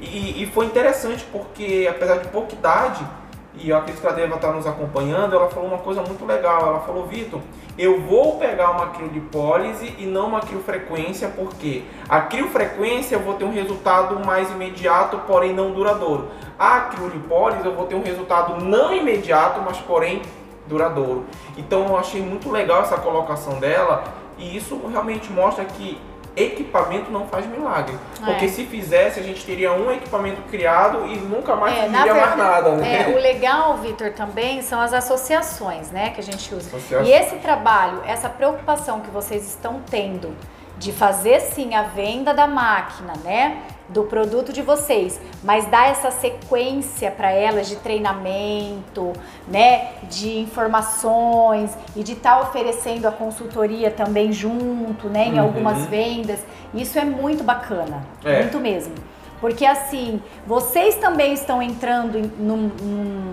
e, 0.02 0.44
e 0.44 0.46
foi 0.48 0.66
interessante 0.66 1.26
porque, 1.32 1.88
apesar 1.90 2.18
de 2.18 2.28
pouca 2.30 2.54
idade, 2.54 3.06
e 3.54 3.70
eu 3.70 3.78
acredito 3.78 4.02
que 4.02 4.08
ela 4.08 4.16
deve 4.16 4.34
estar 4.34 4.52
nos 4.52 4.66
acompanhando, 4.66 5.36
ela 5.36 5.50
falou 5.50 5.68
uma 5.68 5.78
coisa 5.78 6.02
muito 6.02 6.26
legal. 6.26 6.68
Ela 6.68 6.80
falou, 6.80 7.06
Vitor, 7.06 7.42
eu 7.78 8.02
vou 8.02 8.38
pegar 8.38 8.72
uma 8.72 8.88
criolipólise 8.88 9.94
e 10.00 10.06
não 10.06 10.28
uma 10.28 10.40
criofrequência, 10.40 11.28
porque 11.30 11.84
a 12.08 12.22
criofrequência 12.22 13.16
eu 13.16 13.20
vou 13.20 13.36
ter 13.36 13.44
um 13.44 13.52
resultado 13.52 14.26
mais 14.26 14.50
imediato, 14.50 15.20
porém 15.28 15.54
não 15.54 15.72
duradouro. 15.72 16.30
A 16.58 16.82
criolipólise 16.82 17.66
eu 17.66 17.76
vou 17.76 17.86
ter 17.86 17.96
um 17.96 18.04
resultado 18.04 18.64
não 18.64 18.94
imediato, 18.94 19.62
mas 19.62 19.78
porém 19.78 20.22
duradouro. 20.68 21.26
Então 21.58 21.88
eu 21.88 21.98
achei 21.98 22.22
muito 22.22 22.50
legal 22.50 22.82
essa 22.82 22.98
colocação 22.98 23.60
dela 23.60 24.04
e 24.38 24.56
isso 24.56 24.80
realmente 24.88 25.32
mostra 25.32 25.66
que 25.66 26.00
equipamento 26.36 27.12
não 27.12 27.28
faz 27.28 27.46
milagre. 27.46 27.98
Porque 28.24 28.46
É. 28.46 28.48
se 28.48 28.66
fizesse, 28.66 29.20
a 29.20 29.24
gente 29.24 29.46
teria 29.46 29.74
um 29.74 29.92
equipamento 29.92 30.42
criado 30.44 31.06
e 31.08 31.18
nunca 31.18 31.56
mais 31.56 31.78
É, 31.78 31.82
teria 31.90 32.14
mais 32.14 32.38
nada, 32.38 32.72
né? 32.76 33.04
é, 33.04 33.08
o 33.10 33.20
legal, 33.20 33.78
Vitor, 33.78 34.12
também 34.14 34.62
são 34.62 34.80
as 34.80 34.94
associações, 34.94 35.92
né, 35.92 36.12
que 36.12 36.20
a 36.22 36.24
gente 36.24 36.54
usa. 36.54 36.68
Associação. 36.76 37.06
E 37.06 37.12
esse 37.12 37.36
trabalho, 37.38 38.02
essa 38.06 38.30
preocupação 38.30 39.02
que 39.02 39.10
vocês 39.10 39.46
estão 39.46 39.82
tendo 39.90 40.36
de 40.78 40.92
fazer 40.92 41.40
sim 41.42 41.76
a 41.76 41.84
venda 41.84 42.34
da 42.34 42.48
máquina, 42.48 43.14
né, 43.24 43.58
do 43.94 44.04
produto 44.04 44.54
de 44.54 44.62
vocês, 44.62 45.20
mas 45.44 45.66
dar 45.68 45.90
essa 45.90 46.12
sequência 46.12 47.12
para 47.12 47.32
elas 47.32 47.68
de 47.68 47.76
treinamento, 47.78 49.12
né, 49.48 49.90
de 50.10 50.40
informações 50.40 51.72
e 51.96 52.04
de 52.04 52.14
estar 52.14 52.42
oferecendo 52.42 53.08
a 53.08 53.12
consultoria 53.12 53.92
também 53.92 54.32
junto, 54.32 55.10
né, 55.10 55.28
em 55.28 55.34
Uhum. 55.34 55.42
algumas 55.42 55.86
vendas. 55.88 56.40
Isso 56.74 56.98
é 56.98 57.06
muito 57.06 57.44
bacana, 57.44 58.06
É. 58.24 58.40
muito 58.42 58.60
mesmo. 58.60 58.94
Porque 59.40 59.66
assim, 59.66 60.22
vocês 60.46 60.96
também 60.96 61.34
estão 61.34 61.62
entrando 61.62 62.18
em- 62.18 62.32
num, 62.38 62.72
num, 62.82 63.32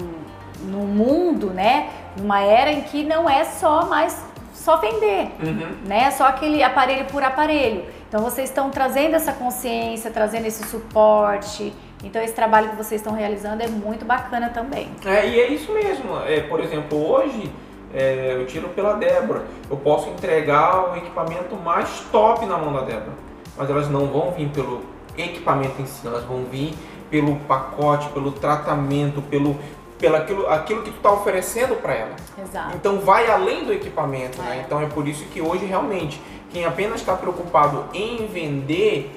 num 0.63 0.87
mundo, 0.87 1.51
né? 1.51 1.91
Numa 2.17 2.41
era 2.41 2.73
em 2.73 2.81
que 2.81 3.05
não 3.05 3.29
é 3.29 3.45
só 3.45 3.85
mais 3.87 4.27
só 4.55 4.79
vender, 4.79 5.31
Uhum. 5.41 5.77
né? 5.87 6.11
Só 6.11 6.25
aquele 6.27 6.63
aparelho 6.63 7.05
por 7.07 7.23
aparelho. 7.23 7.85
Então 8.09 8.23
vocês 8.23 8.49
estão 8.49 8.71
trazendo 8.71 9.15
essa 9.15 9.33
consciência, 9.33 10.11
trazendo 10.11 10.47
esse 10.47 10.67
suporte. 10.67 11.75
Então 12.03 12.23
esse 12.23 12.33
trabalho 12.33 12.71
que 12.71 12.77
vocês 12.77 13.01
estão 13.01 13.13
realizando 13.13 13.63
é 13.63 13.69
muito 13.69 14.05
bacana 14.05 14.49
também. 14.49 14.89
É, 15.05 15.29
e 15.29 15.39
é 15.39 15.49
isso 15.49 15.73
mesmo. 15.73 16.19
É, 16.27 16.41
por 16.41 16.59
exemplo, 16.61 16.99
hoje 17.07 17.53
é, 17.93 18.35
eu 18.35 18.47
tiro 18.47 18.69
pela 18.71 18.95
Débora. 18.95 19.45
Eu 19.71 19.77
posso 19.77 20.09
entregar 20.09 20.93
o 20.93 20.97
equipamento 20.97 21.55
mais 21.57 22.01
top 22.11 22.47
na 22.47 22.57
mão 22.57 22.73
da 22.73 22.81
Débora. 22.81 23.13
Mas 23.57 23.69
elas 23.69 23.91
não 23.91 24.07
vão 24.07 24.31
vir 24.31 24.49
pelo 24.49 24.83
equipamento 25.17 25.83
em 25.83 25.87
si, 25.87 26.07
elas 26.07 26.25
vão 26.25 26.45
vir 26.45 26.73
pelo 27.11 27.37
pacote, 27.41 28.09
pelo 28.11 28.33
tratamento, 28.33 29.21
pelo, 29.23 29.57
pelo 29.99 30.17
aquilo, 30.17 30.49
aquilo 30.49 30.83
que 30.83 30.91
tu 30.91 30.97
está 30.97 31.13
oferecendo 31.13 31.77
para 31.77 31.95
ela. 31.95 32.17
Exato. 32.41 32.77
Então 32.77 33.01
vai 33.01 33.29
além 33.31 33.65
do 33.65 33.73
equipamento, 33.73 34.41
né? 34.43 34.59
É. 34.59 34.61
Então 34.61 34.81
é 34.81 34.87
por 34.87 35.07
isso 35.09 35.25
que 35.27 35.41
hoje 35.41 35.65
realmente 35.65 36.21
quem 36.51 36.65
apenas 36.65 37.01
está 37.01 37.15
preocupado 37.15 37.85
em 37.93 38.27
vender 38.27 39.15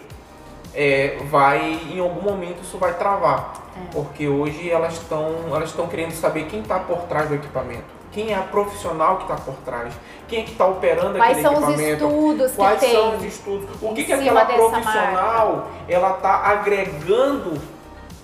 é, 0.74 1.18
vai 1.30 1.80
em 1.92 2.00
algum 2.00 2.22
momento 2.22 2.62
isso 2.62 2.78
vai 2.78 2.94
travar, 2.94 3.54
É. 3.78 3.92
porque 3.94 4.28
hoje 4.28 4.70
elas 4.70 4.94
estão 4.94 5.34
elas 5.50 5.70
estão 5.70 5.88
querendo 5.88 6.12
saber 6.12 6.46
quem 6.46 6.62
está 6.62 6.80
por 6.80 7.00
trás 7.04 7.28
do 7.28 7.36
equipamento, 7.36 7.84
quem 8.12 8.32
é 8.32 8.36
a 8.36 8.42
profissional 8.42 9.18
que 9.18 9.24
está 9.24 9.36
por 9.36 9.56
trás, 9.66 9.94
quem 10.30 10.40
é 10.40 10.44
que 10.44 10.52
está 10.52 10.66
operando 10.66 11.18
Quais 11.18 11.38
aquele 11.38 11.42
são 11.42 11.54
os 11.54 11.70
equipamento. 11.80 12.06
estudos 12.06 12.52
Quais 12.56 12.80
que 12.80 12.92
são 12.92 13.18
os 13.18 13.24
estudos? 13.24 13.70
O 13.82 13.94
que, 13.94 14.04
que 14.06 14.14
aquela 14.14 14.46
profissional 14.46 15.68
ela 15.90 16.12
está 16.12 16.36
agregando 16.48 17.62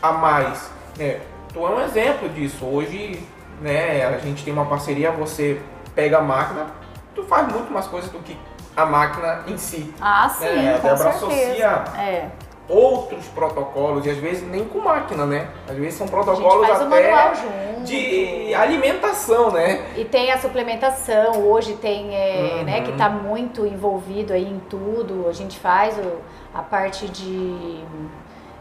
a 0.02 0.12
mais? 0.14 0.70
Né? 0.98 1.20
Tu 1.58 1.66
é 1.66 1.70
um 1.72 1.82
exemplo 1.82 2.30
disso. 2.30 2.64
Hoje, 2.66 3.20
né, 3.62 4.06
a 4.06 4.20
gente 4.20 4.44
tem 4.44 4.54
uma 4.54 4.66
parceria, 4.68 5.10
você 5.12 5.60
pega 5.96 6.20
a 6.20 6.22
máquina, 6.22 6.68
tu 7.16 7.24
faz 7.24 7.52
muito 7.52 7.74
mais 7.74 7.88
coisas 7.88 8.12
do 8.12 8.20
que 8.20 8.38
a 8.76 8.86
máquina 8.86 9.44
em 9.48 9.58
si. 9.58 9.92
Ah, 10.00 10.30
sim, 10.30 10.46
É, 10.46 10.50
a 10.76 10.78
Débora 10.78 10.98
certeza. 10.98 11.10
associa 11.10 11.84
É. 12.00 12.26
Outros 12.70 13.26
protocolos, 13.28 14.06
e 14.06 14.10
às 14.10 14.18
vezes 14.18 14.46
nem 14.48 14.66
com 14.66 14.80
máquina, 14.80 15.26
né? 15.26 15.48
Às 15.70 15.78
vezes 15.78 15.94
são 15.96 16.06
protocolos 16.06 16.70
até 16.70 17.32
de 17.86 18.54
alimentação, 18.54 19.50
né? 19.52 19.86
E 19.96 20.04
tem 20.04 20.30
a 20.32 20.38
suplementação, 20.38 21.44
hoje 21.48 21.76
tem, 21.76 22.14
é, 22.14 22.58
Uhum. 22.60 22.64
né, 22.66 22.82
que 22.82 22.92
está 22.92 23.08
muito 23.10 23.66
envolvido 23.66 24.34
aí 24.34 24.44
em 24.44 24.60
tudo. 24.70 25.28
A 25.30 25.34
gente 25.34 25.58
faz 25.58 25.98
o- 25.98 26.18
a 26.54 26.62
parte 26.62 27.08
de 27.08 27.80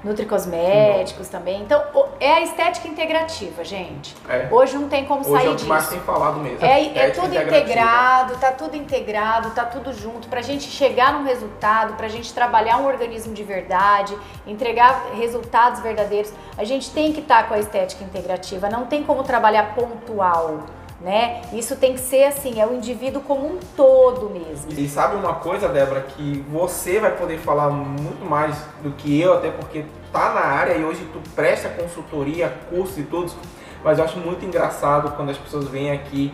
nutricosméticos 0.07 1.29
também. 1.29 1.63
Então, 1.63 1.83
é 2.21 2.35
a 2.35 2.41
estética 2.43 2.89
integrativa, 2.89 3.65
gente. 3.65 4.15
É. 4.29 4.49
Hoje 4.51 4.77
não 4.77 4.89
tem 4.89 5.05
como 5.05 5.21
Hoje 5.21 5.35
é 5.35 5.39
sair 5.39 5.49
o 5.49 5.57
que 5.57 5.65
mais 5.65 5.83
disso. 5.83 5.95
tem 5.95 6.01
falado 6.03 6.39
mesmo. 6.41 6.65
É, 6.65 6.99
é 6.99 7.11
tudo 7.11 7.35
integrado, 7.37 8.37
tá 8.37 8.53
tudo 8.53 8.77
integrado, 8.77 9.51
tá 9.51 9.65
tudo 9.65 9.93
junto 9.93 10.29
pra 10.29 10.41
gente 10.41 10.65
chegar 10.65 11.13
num 11.13 11.25
resultado, 11.25 11.95
pra 11.95 12.09
gente 12.09 12.33
trabalhar 12.33 12.79
um 12.79 12.87
organismo 12.87 13.35
de 13.35 13.43
verdade, 13.43 14.17
entregar 14.47 15.09
resultados 15.15 15.81
verdadeiros. 15.81 16.33
A 16.57 16.65
gente 16.65 16.91
tem 16.91 17.13
que 17.13 17.21
estar 17.21 17.49
com 17.49 17.55
a 17.55 17.59
estética 17.59 18.05
integrativa, 18.05 18.71
não 18.71 18.87
tem 18.87 19.03
como 19.03 19.23
trabalhar 19.25 19.75
pontual, 19.75 20.61
né? 21.01 21.43
Isso 21.53 21.77
tem 21.77 21.93
que 21.93 22.01
ser 22.01 22.25
assim, 22.25 22.61
é 22.61 22.67
o 22.67 22.75
indivíduo 22.75 23.21
como 23.23 23.47
um 23.47 23.59
todo 23.77 24.31
mesmo. 24.31 24.67
E 24.71 24.89
sabe 24.89 25.17
uma 25.17 25.35
coisa, 25.35 25.69
Débora, 25.69 26.01
que 26.01 26.45
você 26.51 26.99
vai 26.99 27.13
poder 27.13 27.39
falar 27.39 27.69
muito 27.69 28.25
mais 28.25 28.57
do 28.83 28.91
que 28.93 29.21
eu, 29.21 29.35
até 29.35 29.51
porque 29.51 29.85
tá 30.13 30.33
na 30.33 30.41
área 30.41 30.73
e 30.75 30.85
hoje 30.85 31.07
tu 31.13 31.21
presta 31.35 31.69
consultoria, 31.69 32.53
cursos 32.71 32.97
e 32.99 33.03
tudo, 33.03 33.31
mas 33.85 33.99
eu 33.99 34.05
acho 34.05 34.19
muito 34.19 34.45
engraçado 34.45 35.13
quando 35.17 35.31
as 35.31 35.37
pessoas 35.39 35.69
vêm 35.69 35.91
aqui 35.93 36.33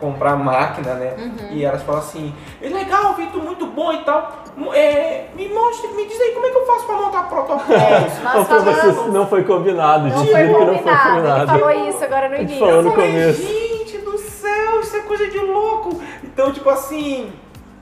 comprar 0.00 0.34
máquina, 0.34 0.94
né? 0.94 1.14
Uhum. 1.18 1.48
E 1.52 1.62
elas 1.62 1.82
falam 1.82 2.00
assim, 2.00 2.34
é 2.62 2.68
legal, 2.70 3.12
Vitor, 3.14 3.42
muito 3.42 3.66
bom 3.66 3.92
e 3.92 3.98
tal. 3.98 4.32
É, 4.72 5.26
me 5.36 5.46
mostre, 5.48 5.88
me 5.88 6.06
diz 6.06 6.18
aí 6.18 6.30
como 6.32 6.46
é 6.46 6.50
que 6.50 6.56
eu 6.56 6.66
faço 6.66 6.86
pra 6.86 6.94
montar 6.96 7.22
protocolos. 7.28 7.70
É, 7.70 8.08
Não 8.34 8.44
foi, 8.46 9.10
não 9.12 9.26
foi 9.26 9.44
combinado, 9.44 10.08
Não 10.08 10.18
gente. 10.24 10.30
foi 10.32 10.46
que 10.46 10.52
não 10.52 10.66
foi 10.66 10.76
combinado. 10.78 10.96
Ele 10.96 11.20
combinado. 11.20 11.58
falou 11.58 11.88
isso 11.88 12.04
agora 12.04 12.28
no 12.30 12.36
início. 12.36 12.58
falou 12.58 12.82
no 12.82 12.92
começo. 12.92 13.69
Coisa 15.10 15.26
de 15.28 15.38
louco. 15.38 16.00
Então, 16.22 16.52
tipo 16.52 16.70
assim, 16.70 17.32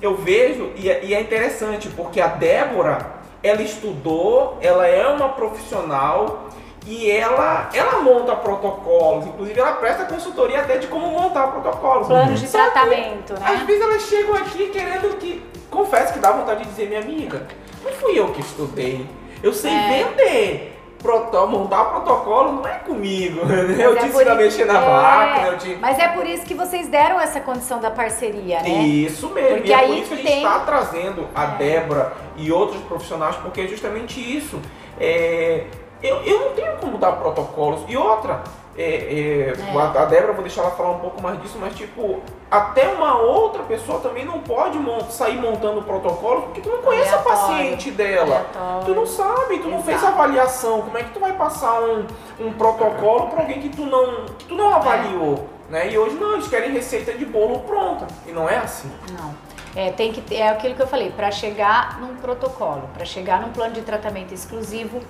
eu 0.00 0.16
vejo 0.16 0.72
e 0.76 0.88
é, 0.90 1.04
e 1.04 1.14
é 1.14 1.20
interessante 1.20 1.88
porque 1.90 2.20
a 2.20 2.28
Débora, 2.28 3.18
ela 3.42 3.60
estudou, 3.62 4.56
ela 4.62 4.86
é 4.86 5.06
uma 5.08 5.28
profissional 5.30 6.46
E 6.86 7.10
ela, 7.10 7.68
ela 7.74 8.00
monta 8.00 8.34
protocolos, 8.34 9.26
inclusive 9.26 9.60
ela 9.60 9.72
presta 9.72 10.06
consultoria 10.06 10.60
até 10.60 10.78
de 10.78 10.86
como 10.86 11.06
montar 11.08 11.48
protocolos. 11.48 12.06
Planos 12.06 12.40
de 12.40 12.48
Só 12.48 12.56
que, 12.64 12.70
tratamento, 12.70 13.34
Às 13.34 13.40
né? 13.40 13.64
vezes 13.66 13.82
elas 13.82 14.02
chegam 14.04 14.34
aqui 14.34 14.70
querendo 14.70 15.18
que. 15.18 15.42
Confesso 15.70 16.14
que 16.14 16.18
dá 16.18 16.32
vontade 16.32 16.62
de 16.64 16.70
dizer, 16.70 16.88
minha 16.88 17.00
amiga, 17.02 17.46
não 17.84 17.92
fui 17.92 18.18
eu 18.18 18.28
que 18.32 18.40
estudei. 18.40 19.06
Eu 19.42 19.52
sei 19.52 19.70
É. 19.70 19.88
vender. 20.04 20.77
Proto, 21.02 21.46
montar 21.46 21.84
protocolo 21.84 22.52
não 22.54 22.66
é 22.66 22.74
comigo. 22.78 23.40
eu 23.48 23.94
Mas 23.94 24.02
é 24.02 24.06
ensino 24.06 24.12
por 24.12 24.28
a 24.28 24.34
i- 24.34 24.36
mexer 24.36 24.64
na 24.66 24.82
é, 24.82 24.86
máquina, 24.88 25.46
eu 25.48 25.58
te. 25.58 25.76
Mas 25.80 25.98
é 25.98 26.08
por 26.08 26.26
isso 26.26 26.44
que 26.44 26.54
vocês 26.54 26.88
deram 26.88 27.20
essa 27.20 27.40
condição 27.40 27.78
da 27.80 27.90
parceria, 27.90 28.60
né? 28.62 28.68
Isso 28.68 29.28
mesmo, 29.30 29.56
Porque 29.58 29.70
e 29.70 29.72
é 29.72 29.76
aí 29.76 29.86
por 29.88 29.96
isso 29.98 30.08
que 30.08 30.14
a 30.14 30.16
gente 30.16 30.36
está 30.38 30.58
trazendo 30.60 31.26
a 31.34 31.44
É. 31.44 31.46
Débora 31.56 32.12
e 32.36 32.50
outros 32.50 32.82
profissionais, 32.82 33.36
porque 33.36 33.60
é 33.60 33.66
justamente 33.68 34.18
isso. 34.20 34.60
É, 34.98 35.66
eu, 36.02 36.16
eu 36.22 36.40
não 36.40 36.50
tenho 36.54 36.76
como 36.78 36.98
dar 36.98 37.12
protocolos. 37.12 37.80
E 37.88 37.96
outra, 37.96 38.42
é, 38.78 39.50
é, 39.50 39.76
a 39.76 40.02
a 40.02 40.04
Débora, 40.04 40.32
vou 40.32 40.42
deixar 40.42 40.62
ela 40.62 40.70
falar 40.70 40.92
um 40.92 41.00
pouco 41.00 41.20
mais 41.20 41.42
disso, 41.42 41.58
mas 41.60 41.74
tipo, 41.74 42.20
até 42.48 42.86
uma 42.88 43.18
outra 43.20 43.64
pessoa 43.64 43.98
também 43.98 44.24
não 44.24 44.38
pode 44.38 44.78
sair 45.10 45.36
montando 45.36 45.82
protocolo 45.82 46.42
porque 46.42 46.60
tu 46.60 46.68
não 46.68 46.82
conhece 46.82 47.08
a 47.08 47.18
Aleatório. 47.18 47.40
paciente 47.40 47.90
dela. 47.90 48.36
Aleatório. 48.36 48.86
Tu 48.86 48.94
não 48.94 49.06
sabe, 49.06 49.58
tu 49.58 49.68
não 49.68 49.82
fez 49.82 49.98
Exato. 49.98 50.12
avaliação. 50.14 50.82
Como 50.82 50.96
é 50.96 51.02
que 51.02 51.10
tu 51.10 51.18
vai 51.18 51.32
passar 51.32 51.80
um, 51.82 52.06
um 52.38 52.52
protocolo 52.52 53.26
para 53.26 53.40
alguém 53.40 53.60
que 53.60 53.68
tu 53.70 53.84
não, 53.84 54.26
que 54.38 54.44
tu 54.44 54.54
não 54.54 54.72
avaliou? 54.72 55.48
Né? 55.68 55.90
E 55.90 55.98
hoje 55.98 56.14
não, 56.14 56.34
eles 56.34 56.46
querem 56.46 56.70
receita 56.70 57.12
de 57.12 57.26
bolo 57.26 57.60
pronta. 57.60 58.06
E 58.26 58.30
não 58.30 58.48
é 58.48 58.58
assim. 58.58 58.90
Não. 59.10 59.34
É, 59.74 59.90
tem 59.90 60.12
que 60.12 60.34
é 60.34 60.48
aquilo 60.48 60.74
que 60.74 60.82
eu 60.82 60.86
falei, 60.86 61.10
para 61.10 61.30
chegar 61.30 62.00
num 62.00 62.16
protocolo, 62.16 62.88
para 62.94 63.04
chegar 63.04 63.40
num 63.40 63.50
plano 63.50 63.74
de 63.74 63.82
tratamento 63.82 64.32
exclusivo, 64.32 65.00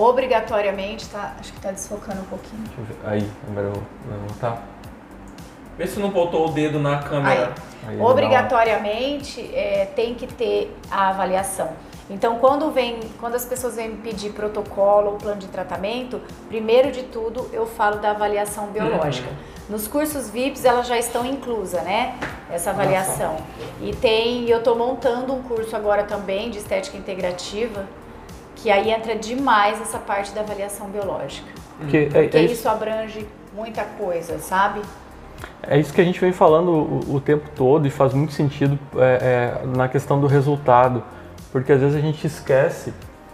obrigatoriamente, 0.00 1.06
tá, 1.08 1.34
acho 1.40 1.52
que 1.52 1.60
tá 1.60 1.70
desfocando 1.70 2.20
um 2.20 2.24
pouquinho. 2.24 2.62
Deixa 2.64 2.80
eu 2.80 2.84
ver. 2.84 2.96
Aí, 3.04 3.30
agora 3.50 3.66
eu 3.66 3.72
vou 3.72 3.82
vai 4.08 4.18
voltar. 4.28 4.62
Vê 5.76 5.86
se 5.86 6.00
não 6.00 6.10
botou 6.10 6.48
o 6.48 6.50
dedo 6.50 6.78
na 6.78 6.98
câmera. 6.98 7.52
Aí 7.86 7.96
uma- 7.96 8.10
Obrigatoriamente 8.10 9.40
é, 9.54 9.86
tem 9.94 10.14
que 10.14 10.26
ter 10.26 10.76
a 10.90 11.08
avaliação. 11.10 11.70
Então, 12.10 12.38
quando, 12.38 12.70
vem, 12.70 13.00
quando 13.20 13.34
as 13.34 13.44
pessoas 13.44 13.76
vêm 13.76 13.90
me 13.90 13.96
pedir 13.98 14.32
protocolo 14.32 15.10
ou 15.12 15.16
plano 15.18 15.38
de 15.38 15.46
tratamento, 15.46 16.20
primeiro 16.48 16.90
de 16.90 17.02
tudo 17.04 17.48
eu 17.52 17.66
falo 17.66 17.98
da 17.98 18.10
avaliação 18.12 18.68
biológica. 18.68 19.28
Nos 19.68 19.86
cursos 19.86 20.30
VIPs 20.30 20.64
elas 20.64 20.86
já 20.86 20.96
estão 20.98 21.24
inclusa, 21.26 21.82
né? 21.82 22.16
Essa 22.50 22.70
avaliação. 22.70 23.36
E 23.82 23.94
tem, 23.94 24.48
eu 24.48 24.58
estou 24.58 24.74
montando 24.74 25.34
um 25.34 25.42
curso 25.42 25.76
agora 25.76 26.04
também 26.04 26.50
de 26.50 26.56
estética 26.58 26.96
integrativa, 26.96 27.84
que 28.58 28.70
aí 28.70 28.90
entra 28.90 29.16
demais 29.16 29.80
essa 29.80 29.98
parte 29.98 30.32
da 30.32 30.42
avaliação 30.42 30.88
biológica. 30.88 31.48
Porque 31.78 31.96
é, 31.96 32.06
Porque 32.06 32.36
é 32.36 32.42
isso, 32.42 32.54
isso 32.54 32.68
abrange 32.68 33.26
muita 33.54 33.84
coisa, 33.84 34.38
sabe? 34.38 34.80
é 35.62 35.78
isso 35.78 35.92
que 35.92 36.00
a 36.00 36.04
gente 36.04 36.20
vem 36.20 36.32
falando 36.32 36.70
o, 36.70 37.16
o 37.16 37.20
tempo 37.20 37.48
todo 37.54 37.86
e 37.86 37.90
faz 37.90 38.14
muito 38.14 38.32
sentido 38.32 38.78
é, 38.96 39.60
é, 39.62 39.66
na 39.66 39.88
questão 39.88 40.20
do 40.20 40.26
resultado. 40.26 41.02
Porque 41.52 41.72
às 41.72 41.80
vezes 41.80 41.96
a 41.96 42.00
gente 42.00 42.26
esquece, 42.26 42.92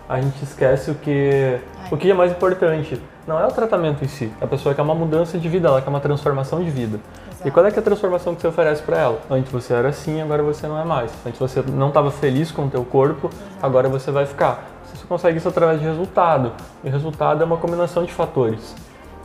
a 0.09 0.21
gente 0.21 0.43
esquece 0.43 0.91
o 0.91 0.95
que, 0.95 1.59
Ai. 1.83 1.89
o 1.91 1.97
que 1.97 2.11
é 2.11 2.15
mais 2.15 2.33
importante. 2.33 3.01
Não 3.27 3.41
é 3.41 3.47
o 3.47 3.51
tratamento 3.51 4.05
em 4.05 4.09
si. 4.09 4.31
A 4.41 4.47
pessoa 4.47 4.75
quer 4.75 4.83
uma 4.83 4.95
mudança 4.95 5.39
de 5.39 5.49
vida, 5.49 5.69
ela 5.69 5.81
quer 5.81 5.89
uma 5.89 6.01
transformação 6.01 6.63
de 6.63 6.71
vida. 6.71 7.01
Exato. 7.31 7.49
E 7.49 7.51
qual 7.51 7.65
é, 7.65 7.71
é 7.71 7.79
a 7.79 7.83
transformação 7.83 8.35
que 8.35 8.43
você 8.43 8.49
oferece 8.49 8.83
para 8.83 8.99
ela? 8.99 9.21
Antes 9.31 9.51
você 9.51 9.73
era 9.73 9.89
assim, 9.89 10.21
agora 10.21 10.43
você 10.43 10.67
não 10.67 10.79
é 10.79 10.85
mais. 10.85 11.11
Antes 11.27 11.39
você 11.39 11.63
não 11.63 11.89
estava 11.89 12.11
feliz 12.11 12.53
com 12.53 12.67
o 12.67 12.71
teu 12.71 12.85
corpo, 12.85 13.31
agora 13.63 13.89
você 13.89 14.11
vai 14.11 14.27
ficar. 14.27 14.74
Você 14.95 15.07
consegue 15.07 15.39
isso 15.39 15.49
através 15.49 15.81
de 15.81 15.87
resultado. 15.87 16.53
E 16.83 16.89
resultado 16.89 17.43
é 17.43 17.45
uma 17.47 17.57
combinação 17.57 18.05
de 18.05 18.13
fatores. 18.13 18.75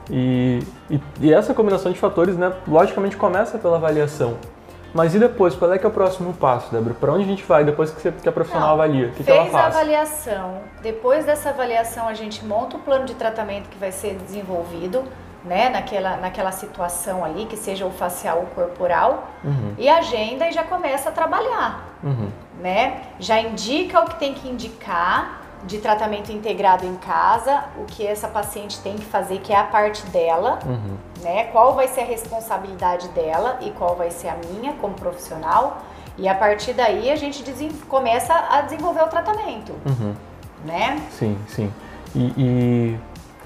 E, 0.10 0.60
e, 0.90 1.00
e 1.22 1.34
essa 1.34 1.54
combinação 1.54 1.92
de 1.92 2.00
fatores, 2.00 2.36
né, 2.36 2.52
logicamente 2.68 3.16
começa 3.16 3.58
pela 3.58 3.78
avaliação. 3.78 4.38
Mas 4.92 5.14
e 5.14 5.20
depois? 5.20 5.56
Qual 5.56 5.72
é 5.72 5.78
que 5.78 5.86
é 5.86 5.90
o 5.90 5.92
próximo 5.92 6.34
passo, 6.34 6.72
Débora? 6.72 6.96
Para 6.96 7.13
onde 7.13 7.24
a 7.24 7.28
gente 7.28 7.43
vai 7.43 7.63
depois 7.63 7.91
que, 7.91 8.02
você, 8.02 8.12
que 8.12 8.28
a 8.28 8.32
profissional 8.32 8.70
Não, 8.70 8.74
avalia? 8.74 9.06
O 9.06 9.12
que, 9.12 9.17
que 9.17 9.24
Fez 9.24 9.38
ela 9.38 9.48
a 9.48 9.52
faz? 9.52 9.76
avaliação. 9.76 10.54
Depois 10.82 11.26
dessa 11.26 11.50
avaliação, 11.50 12.08
a 12.08 12.15
gente 12.15 12.43
monta 12.43 12.76
o 12.76 12.80
plano 12.80 13.06
de 13.06 13.13
tratamento 13.13 13.70
que 13.70 13.78
vai 13.78 13.91
ser 13.91 14.15
desenvolvido, 14.15 15.04
né, 15.46 15.70
naquela, 15.70 16.17
naquela 16.17 16.52
situação 16.52 17.24
ali, 17.24 17.46
que 17.46 17.56
seja 17.56 17.86
o 17.86 17.91
facial 17.91 18.39
ou 18.39 18.46
corporal, 18.48 19.28
Uhum, 19.43 19.74
e 19.78 19.88
agenda 19.88 20.50
e 20.50 20.52
já 20.52 20.63
começa 20.63 21.10
a 21.10 21.12
trabalhar, 21.12 21.86
uhum, 22.04 22.30
né? 22.60 23.04
Já 23.20 23.39
indica 23.39 24.02
o 24.02 24.06
que 24.06 24.15
tem 24.20 24.34
que 24.34 24.50
indicar 24.50 25.38
de 25.65 25.80
tratamento 25.80 26.32
integrado 26.32 26.86
em 26.86 26.95
casa, 26.95 27.65
o 27.78 27.86
que 27.86 28.06
essa 28.06 28.28
paciente 28.28 28.80
tem 28.80 28.95
que 28.95 29.06
fazer, 29.06 29.39
que 29.39 29.52
é 29.52 29.58
a 29.58 29.63
parte 29.65 30.06
dela, 30.08 30.60
uhum. 30.65 30.95
né? 31.22 31.45
Qual 31.52 31.76
vai 31.76 31.88
ser 31.88 32.02
a 32.02 32.06
responsabilidade 32.06 33.08
dela 33.10 33.58
e 33.62 33.69
qual 33.72 33.95
vai 33.95 34.10
ser 34.10 34.30
a 34.30 34.36
minha 34.52 34.74
como 34.74 34.93
profissional. 34.93 35.82
E 36.17 36.28
a 36.28 36.36
partir 36.36 36.74
daí 36.74 37.10
a 37.12 37.15
gente 37.15 37.43
começa 37.88 38.34
a 38.50 38.62
desenvolver 38.62 39.04
o 39.04 39.08
tratamento, 39.08 39.74
Uhum. 39.86 40.13
né? 40.65 41.02
Sim, 41.12 41.38
sim. 41.48 41.72
E, 42.15 42.34
e 42.38 43.00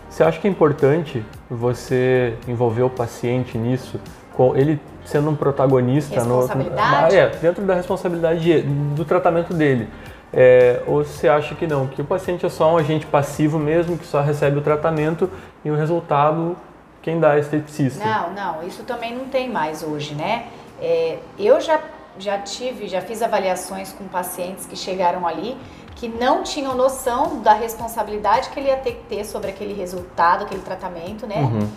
você 0.10 0.24
acha 0.24 0.40
que 0.40 0.48
é 0.48 0.52
importante 0.52 1.24
você 1.50 2.38
envolver 2.48 2.84
o 2.84 2.90
paciente 2.90 3.58
nisso, 3.58 4.00
com 4.36 4.56
ele 4.56 4.80
sendo 5.06 5.30
um 5.30 5.36
protagonista 5.36 6.24
no, 6.24 6.38
Responsabilidade? 6.40 7.16
é, 7.18 7.28
dentro 7.30 7.64
da 7.64 7.76
responsabilidade 7.76 8.40
de- 8.40 8.62
do 8.62 9.04
tratamento 9.04 9.54
dele? 9.54 9.90
É, 10.34 10.82
ou 10.88 11.06
você 11.06 11.28
acha 11.28 11.54
que 11.54 11.68
não, 11.68 11.88
que 11.88 12.02
o 12.02 12.06
paciente 12.06 12.46
é 12.46 12.50
só 12.50 12.74
um 12.74 12.78
agente 12.78 13.06
passivo 13.06 13.60
mesmo, 13.60 13.98
que 13.98 14.06
só 14.06 14.22
recebe 14.22 14.58
o 14.58 14.62
tratamento 14.62 15.30
e 15.64 15.70
o 15.70 15.76
resultado 15.76 16.58
quem 17.04 17.20
dá 17.20 17.36
é 17.36 17.40
esteticista? 17.40 18.04
Não, 18.04 18.32
não, 18.32 18.68
isso 18.68 18.84
também 18.84 19.14
não 19.14 19.26
tem 19.26 19.50
mais 19.50 19.84
hoje, 19.84 20.16
né? 20.16 20.48
É, 20.82 21.20
eu 21.38 21.60
já, 21.60 21.80
já 22.18 22.40
tive, 22.40 22.88
já 22.88 23.02
fiz 23.02 23.22
avaliações 23.22 23.92
com 23.92 24.06
pacientes 24.06 24.66
que 24.66 24.76
chegaram 24.76 25.28
ali 25.28 25.58
que 25.96 26.08
não 26.08 26.44
tinham 26.44 26.76
noção 26.76 27.42
da 27.42 27.54
responsabilidade 27.54 28.50
que 28.50 28.60
ele 28.60 28.70
ia 28.70 28.78
ter 28.78 28.94
que 28.94 29.04
ter 29.04 29.26
sobre 29.26 29.52
aquele 29.52 29.74
resultado, 29.74 30.44
aquele 30.44 30.62
tratamento, 30.62 31.28
né? 31.28 31.38
Uhum. 31.38 31.70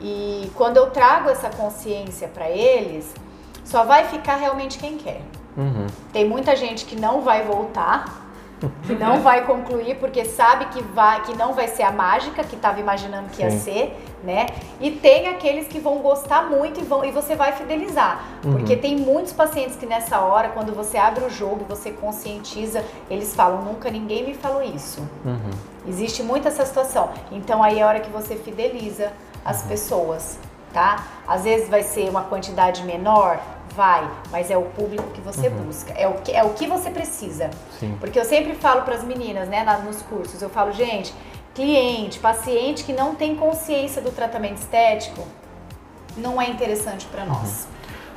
E 0.00 0.50
quando 0.54 0.76
eu 0.76 0.90
trago 0.90 1.28
essa 1.28 1.50
consciência 1.50 2.28
para 2.28 2.48
eles, 2.48 3.12
só 3.64 3.84
vai 3.84 4.04
ficar 4.04 4.36
realmente 4.36 4.78
quem 4.78 4.96
quer. 4.96 5.20
Uhum. 5.56 5.86
Tem 6.12 6.28
muita 6.28 6.54
gente 6.56 6.84
que 6.84 6.94
não 7.00 7.20
vai 7.22 7.42
voltar, 7.44 8.24
que 8.84 8.94
não 8.94 9.20
vai 9.22 9.44
concluir 9.44 9.96
porque 9.96 10.24
sabe 10.24 10.66
que 10.66 10.82
vai, 10.82 11.22
que 11.22 11.36
não 11.36 11.52
vai 11.54 11.68
ser 11.68 11.82
a 11.82 11.90
mágica 11.92 12.42
que 12.44 12.56
estava 12.56 12.80
imaginando 12.80 13.28
que 13.30 13.42
ia 13.42 13.50
Sim. 13.50 13.58
ser, 13.60 14.02
né? 14.24 14.46
E 14.80 14.90
tem 14.90 15.28
aqueles 15.28 15.68
que 15.68 15.78
vão 15.78 15.98
gostar 15.98 16.48
muito 16.48 16.80
e 16.80 16.82
vão 16.82 17.04
e 17.04 17.10
você 17.10 17.36
vai 17.36 17.52
fidelizar, 17.52 18.22
Uhum. 18.44 18.52
porque 18.52 18.76
tem 18.76 18.96
muitos 18.96 19.32
pacientes 19.32 19.76
que 19.76 19.86
nessa 19.86 20.20
hora, 20.20 20.48
quando 20.48 20.74
você 20.74 20.96
abre 20.98 21.24
o 21.24 21.30
jogo 21.30 21.64
e 21.68 21.68
você 21.68 21.90
conscientiza, 21.90 22.82
eles 23.10 23.34
falam 23.34 23.62
nunca 23.62 23.90
ninguém 23.90 24.24
me 24.26 24.34
falou 24.34 24.62
isso. 24.62 25.00
Uhum. 25.24 25.50
Existe 25.86 26.22
muito 26.22 26.48
essa 26.48 26.64
situação. 26.64 27.10
Então 27.30 27.62
aí 27.62 27.78
é 27.78 27.82
a 27.82 27.86
hora 27.88 28.00
que 28.00 28.10
você 28.10 28.36
fideliza 28.36 29.12
as 29.44 29.62
Uhum. 29.62 29.68
pessoas, 29.68 30.38
tá? 30.72 31.04
Às 31.28 31.44
vezes 31.44 31.68
vai 31.68 31.82
ser 31.82 32.08
uma 32.08 32.22
quantidade 32.24 32.82
menor, 32.84 33.38
vai, 33.74 34.08
mas 34.30 34.50
é 34.50 34.56
o 34.56 34.62
público 34.62 35.04
que 35.12 35.20
você 35.20 35.48
Uhum. 35.48 35.64
busca, 35.64 35.92
é 35.94 36.06
o 36.08 36.14
que, 36.14 36.32
é 36.32 36.42
o 36.44 36.50
que 36.50 36.66
você 36.66 36.90
precisa. 36.90 37.50
Sim. 37.78 37.96
Porque 38.00 38.18
eu 38.18 38.24
sempre 38.24 38.54
falo 38.54 38.82
para 38.82 38.94
as 38.94 39.04
meninas, 39.04 39.48
né, 39.48 39.64
na- 39.64 39.78
nos 39.78 40.02
cursos, 40.02 40.40
eu 40.40 40.48
falo, 40.48 40.72
gente, 40.72 41.14
cliente, 41.54 42.18
paciente 42.18 42.84
que 42.84 42.92
não 42.92 43.14
tem 43.14 43.34
consciência 43.36 44.00
do 44.02 44.10
tratamento 44.10 44.58
estético, 44.58 45.26
não 46.16 46.40
é 46.40 46.48
interessante 46.48 47.06
para 47.06 47.24
nós. 47.24 47.66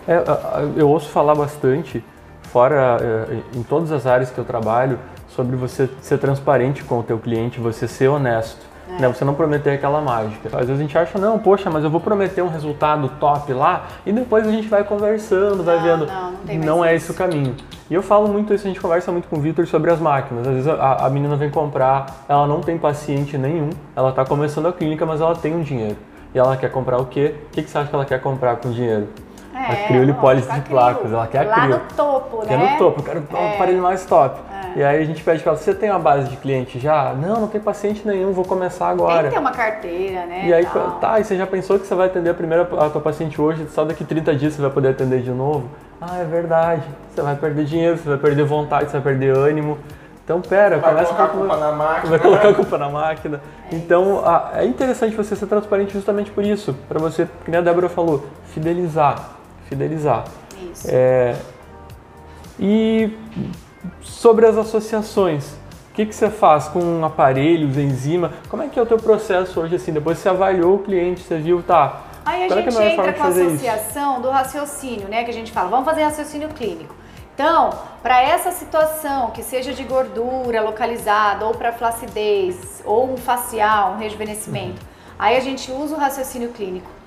É, 0.08 0.16
a- 0.16 0.58
a- 0.60 0.62
eu 0.76 0.90
ouço 0.90 1.10
falar 1.10 1.36
bastante, 1.36 2.04
fora 2.44 2.98
é, 3.02 3.58
em 3.58 3.64
todas 3.64 3.92
as 3.92 4.06
áreas 4.08 4.30
que 4.32 4.38
eu 4.38 4.46
trabalho, 4.46 5.00
sobre 5.30 5.56
você 5.56 5.90
ser 6.02 6.18
transparente 6.18 6.84
com 6.84 7.00
o 7.00 7.04
teu 7.04 7.18
cliente, 7.20 7.60
você 7.60 7.88
ser 7.88 8.08
honesto. 8.08 8.66
É. 8.98 9.02
Né? 9.02 9.08
Você 9.08 9.24
não 9.24 9.34
prometer 9.34 9.72
aquela 9.72 10.02
mágica. 10.02 10.50
Às 10.54 10.68
vezes 10.68 10.76
a 10.80 10.82
gente 10.82 10.98
acha, 10.98 11.18
não, 11.20 11.38
poxa, 11.40 11.70
mas 11.70 11.84
eu 11.84 11.90
vou 11.90 12.00
prometer 12.02 12.42
um 12.42 12.48
resultado 12.48 13.10
top 13.20 13.54
lá 13.54 13.84
e 14.06 14.12
depois 14.12 14.48
a 14.48 14.52
gente 14.52 14.68
vai 14.68 14.84
conversando, 14.84 15.64
vai 15.64 15.78
Não, 15.78 15.84
vendo. 15.84 16.06
não, 16.08 16.32
não 16.32 16.38
tem 16.46 16.58
mais 16.60 16.92
é 16.92 16.96
isso. 16.96 17.06
esse 17.06 17.12
o 17.12 17.14
caminho. 17.16 17.56
E 17.90 17.94
eu 17.94 18.02
falo 18.04 18.28
muito 18.28 18.54
isso, 18.54 18.66
a 18.66 18.68
gente 18.70 18.80
conversa 18.80 19.12
muito 19.12 19.28
com 19.28 19.38
o 19.38 19.40
Vitor 19.40 19.66
sobre 19.68 19.92
as 19.92 20.00
máquinas. 20.00 20.48
Às 20.48 20.54
vezes 20.54 20.68
a, 20.68 21.06
a 21.06 21.10
menina 21.10 21.36
vem 21.36 21.50
comprar, 21.50 22.24
ela 22.28 22.46
não 22.48 22.62
tem 22.62 22.78
paciente 22.78 23.38
nenhum, 23.38 23.70
ela 23.96 24.10
está 24.10 24.24
começando 24.26 24.68
a 24.68 24.74
clínica, 24.74 25.06
mas 25.06 25.22
ela 25.22 25.36
tem 25.36 25.56
um 25.56 25.62
dinheiro. 25.62 25.98
E 26.34 26.38
ela 26.38 26.56
quer 26.58 26.70
comprar 26.72 26.98
o 27.00 27.06
quê? 27.06 27.36
O 27.48 27.50
que, 27.52 27.64
que 27.64 27.70
você 27.70 27.78
acha 27.80 27.90
que 27.90 27.96
ela 27.96 28.06
quer 28.06 28.22
comprar 28.22 28.56
com 28.58 28.70
dinheiro? 28.72 29.08
a 29.52 29.76
criolipólise 29.88 30.48
É, 30.48 30.52
a 30.52 30.56
de 30.56 30.62
crio. 30.62 30.78
placas, 30.78 31.12
ela 31.12 31.28
quer 31.28 31.46
a 31.46 31.50
Lá 31.50 31.56
crio. 31.62 31.70
no 31.76 31.80
topo, 31.98 32.46
Quer 32.48 32.58
né? 32.58 32.72
no 32.72 32.78
topo, 32.78 33.00
eu 33.02 33.04
quero 33.04 33.24
um 33.34 33.36
É. 33.38 33.56
aparelho 33.56 33.82
mais 33.82 34.06
top. 34.06 34.40
E 34.76 34.84
aí 34.84 35.02
a 35.02 35.06
gente 35.06 35.24
pede 35.24 35.42
pra 35.44 35.52
ela, 35.54 35.60
você 35.62 35.74
tem 35.74 35.90
uma 35.90 36.00
base 36.00 36.30
de 36.30 36.38
cliente 36.38 36.80
já? 36.80 37.14
Não, 37.14 37.42
não 37.42 37.48
tem 37.48 37.60
paciente 37.60 38.08
nenhum, 38.08 38.32
vou 38.32 38.46
começar 38.46 38.86
Tem 38.86 38.94
agora. 38.94 39.24
que 39.28 39.34
ter 39.34 39.40
uma 39.40 39.52
carteira, 39.52 40.26
né? 40.26 40.44
E 40.48 40.54
aí, 40.54 40.66
tal. 40.66 40.92
tá, 41.02 41.20
e 41.20 41.24
você 41.24 41.36
já 41.38 41.48
pensou 41.48 41.80
que 41.80 41.86
você 41.88 41.96
vai 41.96 42.08
atender 42.08 42.30
a 42.30 42.34
primeira 42.34 42.64
a 42.64 42.90
tua 42.90 43.02
paciente 43.02 43.42
hoje, 43.42 43.68
só 43.70 43.84
daqui 43.86 44.04
30 44.04 44.36
dias 44.36 44.54
você 44.54 44.62
vai 44.62 44.72
poder 44.72 44.90
atender 44.90 45.22
de 45.22 45.32
novo? 45.32 45.70
Ah, 46.02 46.18
é 46.20 46.24
verdade. 46.24 46.84
Você 47.14 47.22
vai 47.22 47.36
perder 47.36 47.66
dinheiro, 47.66 47.98
você 47.98 48.08
vai 48.10 48.18
perder 48.18 48.44
vontade, 48.46 48.86
você 48.86 49.00
vai 49.00 49.02
perder 49.14 49.36
ânimo. 49.38 49.78
Então, 50.24 50.40
pera, 50.42 50.78
Vai 50.78 50.92
começa 50.92 51.08
colocar 51.14 51.24
a 51.24 51.28
com- 51.30 51.38
culpa 51.40 51.58
na 51.58 51.72
máquina. 51.72 52.10
Vai 52.12 52.20
colocar 52.20 52.50
a 52.50 52.54
culpa 52.54 52.78
na 52.78 52.90
máquina. 52.90 53.42
Então, 53.72 54.22
a- 54.24 54.52
é 54.54 54.66
interessante 54.66 55.16
você 55.16 55.36
ser 55.36 55.48
transparente 55.48 55.92
justamente 55.92 56.30
por 56.30 56.46
isso. 56.46 56.76
Para 56.88 57.00
você, 57.00 57.28
que 57.44 57.50
nem 57.50 57.60
a 57.60 57.64
Débora 57.64 57.90
falou, 57.90 58.24
fidelizar. 58.46 59.32
Fidelizar. 59.68 60.26
Isso. 60.72 60.88
É, 60.88 61.36
e 62.60 63.12
sobre 64.02 64.46
as 64.46 64.58
associações, 64.58 65.54
o 65.92 65.94
que, 65.94 66.06
que 66.06 66.16
você 66.16 66.30
faz 66.30 66.68
com 66.68 67.04
aparelhos, 67.04 67.78
enzima? 67.78 68.32
Como 68.50 68.64
é 68.64 68.68
que 68.68 68.80
é 68.80 68.82
o 68.82 68.86
teu 68.86 68.98
processo 68.98 69.60
hoje, 69.60 69.76
assim? 69.76 69.92
Depois 69.92 70.18
você 70.18 70.30
avaliou 70.30 70.76
o 70.76 70.80
cliente, 70.80 71.22
você 71.22 71.38
viu, 71.38 71.62
tá... 71.62 72.04
Aí 72.26 72.44
a 72.44 72.48
qual 72.48 72.60
é 72.60 72.62
é 72.62 72.72
gente 72.72 72.74
forma 72.74 72.92
entra 72.92 73.14
com 73.14 73.22
a 73.22 73.26
fazer 73.26 73.46
isso? 73.46 73.56
associação 73.56 74.22
do 74.22 74.30
raciocínio, 74.30 75.08
né? 75.08 75.24
Que 75.24 75.32
a 75.32 75.34
gente 75.34 75.52
fala, 75.52 75.70
vamos 75.70 75.86
fazer 75.86 76.04
raciocínio 76.04 76.50
clínico. 76.50 76.94
Então, 77.34 77.70
para 78.04 78.22
essa 78.22 78.52
situação, 78.52 79.32
que 79.32 79.42
seja 79.42 79.74
de 79.74 79.84
gordura 79.84 80.62
localizada, 80.62 81.46
ou 81.46 81.54
para 81.54 81.72
flacidez, 81.72 82.84
ou 82.86 83.14
um 83.14 83.18
facial, 83.18 83.94
um 83.94 83.98
rejuvenescimento, 83.98 84.82
aí 85.18 85.38
a 85.38 85.40
gente 85.40 85.72
usa 85.72 85.96
o 85.96 85.98
raciocínio 85.98 86.50
clínico. 86.50 86.99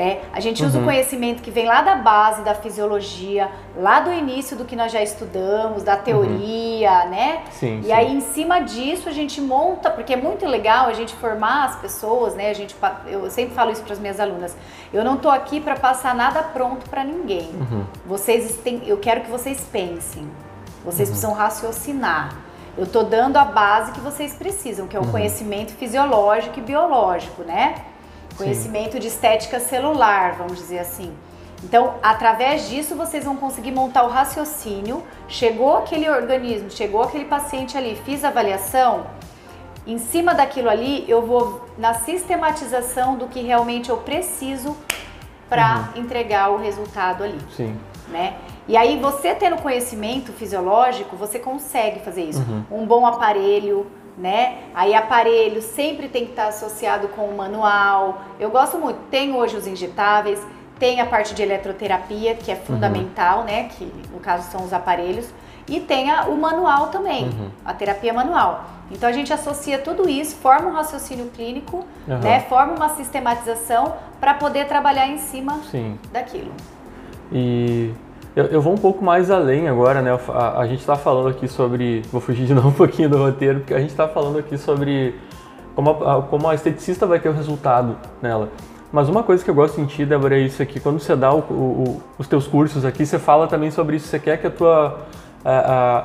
Né? 0.00 0.20
A 0.32 0.40
gente 0.40 0.64
usa 0.64 0.78
o 0.78 0.84
conhecimento 0.84 1.42
que 1.42 1.50
vem 1.50 1.66
lá 1.66 1.82
da 1.82 1.94
base 1.94 2.40
da 2.40 2.54
fisiologia, 2.54 3.50
lá 3.76 4.00
do 4.00 4.10
início 4.10 4.56
do 4.56 4.64
que 4.64 4.74
nós 4.74 4.90
já 4.90 5.02
estudamos, 5.02 5.82
da 5.82 5.94
teoria, 5.94 7.04
né? 7.04 7.42
Sim, 7.50 7.80
E 7.80 7.84
sim. 7.84 7.92
aí, 7.92 8.10
em 8.10 8.22
cima 8.22 8.60
disso, 8.60 9.10
a 9.10 9.12
gente 9.12 9.42
monta, 9.42 9.90
porque 9.90 10.14
é 10.14 10.16
muito 10.16 10.46
legal 10.46 10.86
a 10.86 10.94
gente 10.94 11.14
formar 11.16 11.66
as 11.66 11.76
pessoas, 11.76 12.34
né? 12.34 12.48
A 12.48 12.54
gente, 12.54 12.74
eu 13.08 13.30
sempre 13.30 13.54
falo 13.54 13.70
isso 13.72 13.82
para 13.82 13.92
as 13.92 13.98
minhas 13.98 14.18
alunas. 14.18 14.56
Eu 14.90 15.04
não 15.04 15.18
tô 15.18 15.28
aqui 15.28 15.60
para 15.60 15.76
passar 15.76 16.14
nada 16.14 16.42
pronto 16.44 16.88
para 16.88 17.04
ninguém. 17.04 17.50
Uhum. 17.52 17.84
Vocês 18.06 18.56
têm, 18.64 18.80
eu 18.86 18.96
quero 18.96 19.20
que 19.20 19.30
vocês 19.30 19.60
pensem. 19.70 20.26
Vocês 20.82 21.10
Uhum. 21.10 21.14
precisam 21.14 21.32
raciocinar. 21.34 22.36
Eu 22.78 22.86
tô 22.86 23.02
dando 23.02 23.36
a 23.36 23.44
base 23.44 23.92
que 23.92 24.00
vocês 24.00 24.32
precisam, 24.32 24.86
que 24.86 24.96
é 24.96 24.98
o 24.98 25.02
Uhum. 25.04 25.10
conhecimento 25.10 25.72
fisiológico 25.74 26.58
e 26.58 26.62
biológico, 26.62 27.42
né? 27.42 27.74
Conhecimento 28.36 28.98
de 28.98 29.08
estética 29.08 29.60
celular, 29.60 30.32
vamos 30.36 30.58
dizer 30.58 30.78
assim. 30.78 31.12
Então, 31.62 31.94
através 32.02 32.68
disso, 32.68 32.94
vocês 32.94 33.24
vão 33.24 33.36
conseguir 33.36 33.70
montar 33.70 34.04
o 34.04 34.08
raciocínio. 34.08 35.02
Chegou 35.28 35.76
aquele 35.76 36.08
organismo, 36.08 36.70
chegou 36.70 37.02
aquele 37.02 37.26
paciente 37.26 37.76
ali, 37.76 37.96
fiz 38.04 38.24
a 38.24 38.28
avaliação. 38.28 39.06
Em 39.86 39.98
cima 39.98 40.34
daquilo 40.34 40.70
ali, 40.70 41.04
eu 41.08 41.22
vou 41.22 41.68
na 41.76 41.94
sistematização 41.94 43.16
do 43.16 43.26
que 43.26 43.40
realmente 43.40 43.90
eu 43.90 43.98
preciso 43.98 44.76
para 45.48 45.90
entregar 45.96 46.50
o 46.50 46.58
resultado 46.58 47.24
ali 47.24 47.38
Sim. 47.56 47.76
né? 48.08 48.36
E 48.68 48.76
aí 48.76 49.00
você 49.00 49.34
tendo 49.34 49.56
conhecimento 49.56 50.32
fisiológico, 50.32 51.16
você 51.16 51.40
consegue 51.40 51.98
fazer 52.00 52.22
isso. 52.22 52.40
Uhum. 52.40 52.82
Um 52.82 52.86
bom 52.86 53.04
aparelho, 53.04 53.86
né? 54.18 54.58
Aí 54.74 54.94
aparelho 54.94 55.60
sempre 55.62 56.08
tem 56.08 56.24
que 56.24 56.30
estar 56.32 56.48
associado 56.48 57.08
com 57.08 57.22
o 57.26 57.36
manual. 57.36 58.22
Eu 58.38 58.50
gosto 58.50 58.78
muito. 58.78 58.98
Tem 59.10 59.34
hoje 59.34 59.56
os 59.56 59.66
injetáveis, 59.66 60.40
tem 60.78 61.00
a 61.00 61.06
parte 61.06 61.34
de 61.34 61.42
eletroterapia, 61.42 62.34
que 62.34 62.50
é 62.50 62.54
Uhum. 62.54 62.60
fundamental, 62.62 63.44
né? 63.44 63.64
Que 63.76 63.84
no 64.12 64.18
caso 64.20 64.50
são 64.50 64.64
os 64.64 64.72
aparelhos. 64.72 65.26
E 65.68 65.78
tem 65.80 66.10
a- 66.10 66.24
o 66.24 66.36
manual 66.36 66.88
também, 66.88 67.24
Uhum. 67.26 67.50
a 67.64 67.72
terapia 67.72 68.12
manual. 68.12 68.64
Então 68.90 69.08
a 69.08 69.12
gente 69.12 69.32
associa 69.32 69.78
tudo 69.78 70.08
isso, 70.08 70.34
forma 70.36 70.68
um 70.68 70.72
raciocínio 70.72 71.26
clínico, 71.34 71.84
Uhum. 72.08 72.18
né? 72.18 72.40
Forma 72.48 72.74
uma 72.74 72.88
sistematização 72.90 73.94
para 74.20 74.34
poder 74.34 74.66
trabalhar 74.66 75.06
em 75.06 75.18
cima 75.18 75.60
Sim. 75.70 75.96
daquilo. 76.12 76.52
E 77.30 77.92
eu, 78.36 78.44
eu 78.46 78.62
vou 78.62 78.72
um 78.72 78.78
pouco 78.78 79.04
mais 79.04 79.30
além 79.30 79.68
agora, 79.68 80.00
né? 80.02 80.16
A, 80.28 80.60
a 80.60 80.66
gente 80.66 80.80
está 80.80 80.96
falando 80.96 81.28
aqui 81.28 81.48
sobre. 81.48 82.02
Vou 82.12 82.20
fugir 82.20 82.46
de 82.46 82.54
novo 82.54 82.68
um 82.68 82.72
pouquinho 82.72 83.08
do 83.08 83.18
roteiro, 83.18 83.60
porque 83.60 83.74
a 83.74 83.80
gente 83.80 83.90
está 83.90 84.06
falando 84.08 84.38
aqui 84.38 84.56
sobre 84.56 85.14
como 85.74 85.90
a, 85.90 86.22
como 86.22 86.48
a 86.48 86.54
esteticista 86.54 87.06
vai 87.06 87.18
ter 87.18 87.28
o 87.28 87.32
resultado 87.32 87.96
nela. 88.22 88.48
Mas 88.92 89.08
uma 89.08 89.22
coisa 89.22 89.42
que 89.44 89.48
eu 89.50 89.54
gosto 89.54 89.80
em 89.80 89.86
ti, 89.86 90.04
Débora, 90.04 90.36
é 90.36 90.40
isso 90.40 90.60
aqui. 90.62 90.80
Quando 90.80 90.98
você 90.98 91.14
dá 91.14 91.32
o- 91.32 91.38
o- 91.38 92.02
os 92.18 92.26
teus 92.26 92.46
cursos 92.48 92.84
aqui, 92.84 93.06
você 93.06 93.18
fala 93.20 93.46
também 93.46 93.70
sobre 93.70 93.96
isso. 93.96 94.08
Você 94.08 94.18
quer 94.18 94.36
que 94.38 94.46
a 94.46 94.50
tua. 94.50 95.00
a- 95.44 95.50
a- 95.98 96.04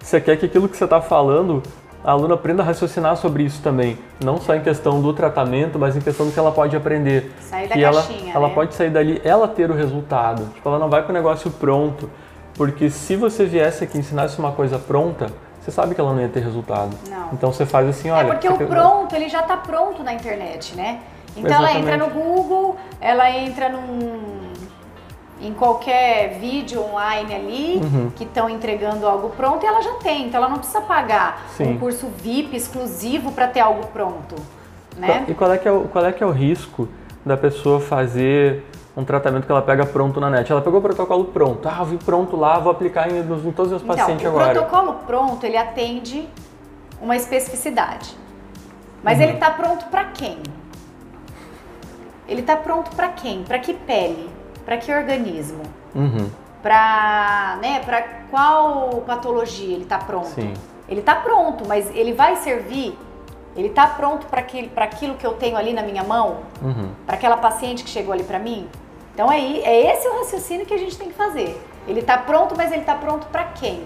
você 0.00 0.20
quer 0.20 0.36
que 0.36 0.46
aquilo 0.46 0.68
que 0.68 0.76
você 0.76 0.84
está 0.84 1.00
falando, 1.00 1.62
a 2.04 2.10
aluna 2.10 2.34
aprenda 2.34 2.62
a 2.62 2.66
raciocinar 2.66 3.16
sobre 3.16 3.44
isso 3.44 3.62
também. 3.62 3.98
Não 4.22 4.38
só 4.38 4.54
em 4.54 4.60
questão 4.60 5.00
do 5.00 5.12
tratamento, 5.14 5.78
mas 5.78 5.96
em 5.96 6.00
questão 6.00 6.26
do 6.26 6.32
que 6.32 6.38
ela 6.38 6.52
pode 6.52 6.76
aprender. 6.76 7.32
Sair 7.40 7.66
da 7.66 7.76
ela, 7.76 8.02
caixinha, 8.02 8.34
ela 8.34 8.48
né? 8.48 8.54
pode 8.54 8.74
sair 8.74 8.90
dali, 8.90 9.20
ela 9.24 9.48
ter 9.48 9.70
o 9.70 9.74
resultado. 9.74 10.52
Tipo, 10.52 10.68
ela 10.68 10.78
não 10.78 10.90
vai 10.90 11.02
com 11.02 11.08
o 11.08 11.14
negócio 11.14 11.50
pronto. 11.50 12.10
Porque 12.54 12.90
se 12.90 13.16
você 13.16 13.46
viesse 13.46 13.82
aqui 13.82 13.96
e 13.96 14.00
ensinasse 14.00 14.38
uma 14.38 14.52
coisa 14.52 14.78
pronta, 14.78 15.28
você 15.60 15.70
sabe 15.70 15.94
que 15.94 16.00
ela 16.00 16.12
não 16.12 16.20
ia 16.20 16.28
ter 16.28 16.40
resultado. 16.40 16.94
Não. 17.08 17.30
Então 17.32 17.50
você 17.50 17.64
faz 17.64 17.88
assim, 17.88 18.10
olha... 18.10 18.26
é 18.26 18.30
porque 18.30 18.48
o 18.48 18.58
pronto, 18.58 19.16
ele 19.16 19.30
já 19.30 19.42
tá 19.42 19.56
pronto 19.56 20.04
na 20.04 20.12
internet, 20.12 20.76
né? 20.76 21.00
Então 21.34 21.56
ela 21.56 21.72
entra 21.72 21.96
no 21.96 22.04
Exatamente. 22.04 22.34
Google, 22.36 22.76
ela 23.00 23.30
entra 23.30 23.68
num 23.70 24.43
em 25.46 25.52
qualquer 25.52 26.38
vídeo 26.38 26.82
online 26.82 27.34
ali 27.34 27.80
Uhum. 27.82 28.10
que 28.16 28.24
estão 28.24 28.48
entregando 28.48 29.06
algo 29.06 29.28
pronto 29.30 29.62
e 29.62 29.66
ela 29.66 29.80
já 29.82 29.92
tem. 29.94 30.26
Então 30.26 30.38
ela 30.40 30.48
não 30.48 30.58
precisa 30.58 30.80
pagar 30.80 31.44
Sim. 31.56 31.72
um 31.72 31.78
curso 31.78 32.06
VIP 32.18 32.56
exclusivo 32.56 33.30
para 33.32 33.46
ter 33.48 33.60
algo 33.60 33.86
pronto, 33.88 34.34
né? 34.96 35.24
E 35.28 35.34
qual 35.34 35.52
é, 35.52 35.58
que 35.58 35.68
é 35.68 35.72
o, 35.72 35.82
qual 35.88 36.04
é 36.06 36.12
que 36.12 36.22
é 36.22 36.26
o 36.26 36.30
risco 36.30 36.88
da 37.24 37.36
pessoa 37.36 37.78
fazer 37.80 38.64
um 38.96 39.04
tratamento 39.04 39.44
que 39.44 39.52
ela 39.52 39.60
pega 39.62 39.84
pronto 39.84 40.18
na 40.20 40.30
net? 40.30 40.50
Ela 40.50 40.62
pegou 40.62 40.78
o 40.78 40.82
protocolo 40.82 41.26
pronto. 41.26 41.68
Ah, 41.68 41.76
eu 41.80 41.84
vi 41.84 41.96
pronto 41.98 42.36
lá, 42.36 42.58
vou 42.58 42.72
aplicar 42.72 43.10
em, 43.10 43.18
em 43.20 43.52
todos 43.52 43.72
os 43.72 43.82
meus 43.82 43.82
pacientes 43.82 44.24
então, 44.24 44.34
o 44.34 44.40
agora. 44.40 44.52
protocolo 44.60 44.94
pronto, 45.06 45.44
ele 45.44 45.56
atende 45.56 46.26
uma 47.02 47.16
especificidade. 47.16 48.16
Mas 49.02 49.18
Uhum. 49.18 49.24
ele 49.24 49.32
tá 49.34 49.50
pronto 49.50 49.84
para 49.86 50.04
quem? 50.04 50.38
Ele 52.26 52.40
tá 52.40 52.56
pronto 52.56 52.94
para 52.96 53.08
quem? 53.08 53.42
Para 53.42 53.58
que 53.58 53.74
pele? 53.74 54.30
Para 54.64 54.76
que 54.78 54.92
organismo? 54.92 55.62
Uhum, 55.94 56.30
Para, 56.62 57.58
né, 57.60 57.80
para 57.84 58.02
qual 58.30 59.02
patologia 59.06 59.74
ele 59.74 59.84
tá 59.84 59.98
pronto? 59.98 60.28
sim. 60.28 60.52
Ele 60.86 61.00
tá 61.00 61.14
pronto, 61.14 61.66
mas 61.66 61.90
ele 61.94 62.12
vai 62.12 62.36
servir? 62.36 62.98
Ele 63.56 63.70
tá 63.70 63.86
pronto 63.86 64.26
para 64.26 64.40
aquilo, 64.40 65.14
que 65.14 65.26
eu 65.26 65.32
tenho 65.32 65.56
ali 65.56 65.72
na 65.72 65.82
minha 65.82 66.02
mão? 66.04 66.40
Uhum. 66.60 66.90
Para 67.06 67.14
aquela 67.14 67.38
paciente 67.38 67.82
que 67.84 67.88
chegou 67.88 68.12
ali 68.12 68.22
para 68.24 68.38
mim? 68.38 68.68
Então 69.14 69.32
é, 69.32 69.38
é 69.38 69.94
esse 69.94 70.06
o 70.08 70.18
raciocínio 70.18 70.66
que 70.66 70.74
a 70.74 70.76
gente 70.76 70.98
tem 70.98 71.08
que 71.08 71.14
fazer. 71.14 71.58
Ele 71.88 72.02
tá 72.02 72.18
pronto, 72.18 72.54
mas 72.56 72.70
ele 72.72 72.82
tá 72.82 72.94
pronto 72.94 73.26
para 73.28 73.44
quem? 73.44 73.82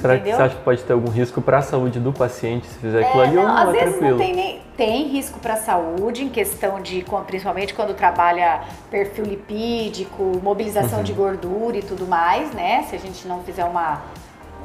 Será 0.00 0.14
que 0.14 0.20
Entendeu? 0.20 0.36
você 0.36 0.42
acha 0.42 0.54
que 0.56 0.62
pode 0.62 0.82
ter 0.84 0.92
algum 0.92 1.10
risco 1.10 1.40
para 1.42 1.58
a 1.58 1.62
saúde 1.62 1.98
do 1.98 2.12
paciente 2.12 2.66
se 2.66 2.78
fizer 2.78 3.00
aquilo 3.02 3.20
ali 3.22 3.36
É, 3.36 3.40
ou 3.40 3.46
não, 3.46 3.54
não 3.54 3.62
às 3.62 3.68
é 3.68 3.72
vezes 3.72 3.88
tranquilo? 3.98 4.10
não 4.18 4.24
tem 4.24 4.34
nem 4.34 4.62
tem 4.76 5.08
risco 5.08 5.40
para 5.40 5.54
a 5.54 5.56
saúde 5.56 6.22
em 6.22 6.28
questão 6.28 6.80
de 6.80 7.04
principalmente 7.26 7.74
quando 7.74 7.94
trabalha 7.94 8.60
perfil 8.90 9.24
lipídico, 9.24 10.38
mobilização 10.40 10.98
Uhum. 10.98 11.04
de 11.04 11.12
gordura 11.12 11.76
e 11.78 11.82
tudo 11.82 12.06
mais, 12.06 12.52
né? 12.52 12.84
Se 12.88 12.94
a 12.94 12.98
gente 12.98 13.26
não 13.26 13.42
fizer 13.42 13.64
uma 13.64 14.02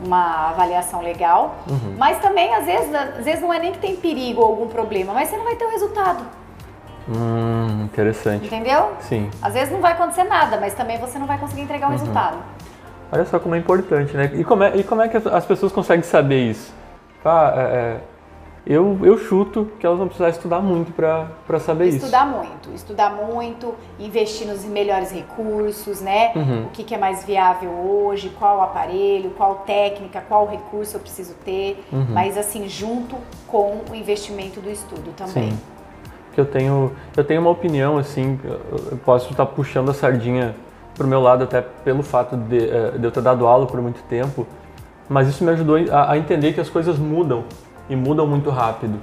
uma 0.05 0.49
avaliação 0.49 1.01
legal, 1.01 1.55
Uhum. 1.69 1.95
mas 1.97 2.19
também 2.19 2.53
às 2.53 2.65
vezes 2.65 2.93
às 2.93 3.23
vezes 3.23 3.41
não 3.41 3.53
é 3.53 3.59
nem 3.59 3.71
que 3.71 3.77
tem 3.79 3.95
perigo 3.95 4.41
ou 4.41 4.47
algum 4.47 4.67
problema, 4.67 5.13
mas 5.13 5.29
você 5.29 5.37
não 5.37 5.43
vai 5.45 5.55
ter 5.55 5.65
o 5.65 5.69
resultado, 5.69 6.23
Hum, 7.07 7.83
interessante. 7.85 8.45
entendeu? 8.45 8.93
Sim. 9.01 9.29
Às 9.41 9.53
vezes 9.53 9.71
não 9.73 9.81
vai 9.81 9.91
acontecer 9.93 10.23
nada, 10.23 10.57
mas 10.59 10.73
também 10.73 10.97
você 10.97 11.19
não 11.19 11.27
vai 11.27 11.37
conseguir 11.37 11.61
entregar 11.61 11.87
o 11.87 11.91
Uhum. 11.91 11.97
resultado. 11.97 12.37
Olha 13.13 13.25
só 13.25 13.37
como 13.39 13.53
é 13.53 13.59
importante, 13.59 14.17
né? 14.17 14.31
E 14.33 14.43
como 14.43 14.63
é, 14.63 14.75
e 14.75 14.83
como 14.83 15.01
é 15.03 15.07
que 15.07 15.15
as- 15.17 15.27
as 15.27 15.45
pessoas 15.45 15.71
conseguem 15.71 16.01
saber 16.03 16.49
isso? 16.49 16.73
Ah, 17.23 17.53
é, 17.55 17.61
é, 17.61 17.97
eu, 18.65 18.97
eu 19.03 19.17
chuto 19.19 19.69
que 19.79 19.85
elas 19.85 19.99
vão 19.99 20.07
precisar 20.07 20.29
estudar 20.29 20.59
muito 20.61 20.91
para 20.93 21.59
saber 21.59 21.89
isso. 21.89 21.97
Estudar 21.97 22.25
muito, 22.25 22.71
estudar 22.73 23.11
muito, 23.11 23.75
investir 23.99 24.47
nos 24.47 24.65
melhores 24.65 25.11
recursos, 25.11 26.01
né? 26.01 26.31
Uhum. 26.35 26.63
O 26.63 26.69
que, 26.69 26.83
que 26.83 26.95
é 26.95 26.97
mais 26.97 27.23
viável 27.23 27.69
hoje, 27.69 28.31
qual 28.39 28.61
aparelho, 28.61 29.29
qual 29.37 29.57
técnica, 29.65 30.23
qual 30.27 30.47
recurso 30.47 30.95
eu 30.95 30.99
preciso 31.01 31.35
ter, 31.45 31.83
Uhum. 31.91 32.07
mas 32.09 32.35
assim, 32.35 32.67
junto 32.67 33.15
com 33.47 33.81
o 33.91 33.95
investimento 33.95 34.59
do 34.59 34.71
estudo 34.71 35.11
também. 35.15 35.51
Sim. 35.51 35.59
Que 36.33 36.41
eu 36.41 36.45
tenho, 36.45 36.91
eu 37.15 37.23
tenho 37.23 37.41
uma 37.41 37.51
opinião, 37.51 37.99
assim, 37.99 38.39
eu 38.43 38.97
posso 39.05 39.29
estar 39.29 39.45
puxando 39.45 39.91
a 39.91 39.93
sardinha 39.93 40.55
pro 40.95 41.07
meu 41.07 41.21
lado 41.21 41.43
até 41.43 41.61
pelo 41.61 42.03
fato 42.03 42.35
de, 42.35 42.69
eh, 42.69 42.91
de 42.97 43.03
eu 43.03 43.11
ter 43.11 43.21
dado 43.21 43.47
aula 43.47 43.65
por 43.65 43.81
muito 43.81 44.01
tempo, 44.03 44.45
mas 45.09 45.27
isso 45.27 45.43
me 45.43 45.51
ajudou 45.51 45.77
a, 45.91 46.11
a 46.11 46.17
entender 46.17 46.53
que 46.53 46.61
as 46.61 46.69
coisas 46.69 46.97
mudam 46.97 47.43
e 47.89 47.95
mudam 47.95 48.25
muito 48.27 48.49
rápido. 48.49 48.99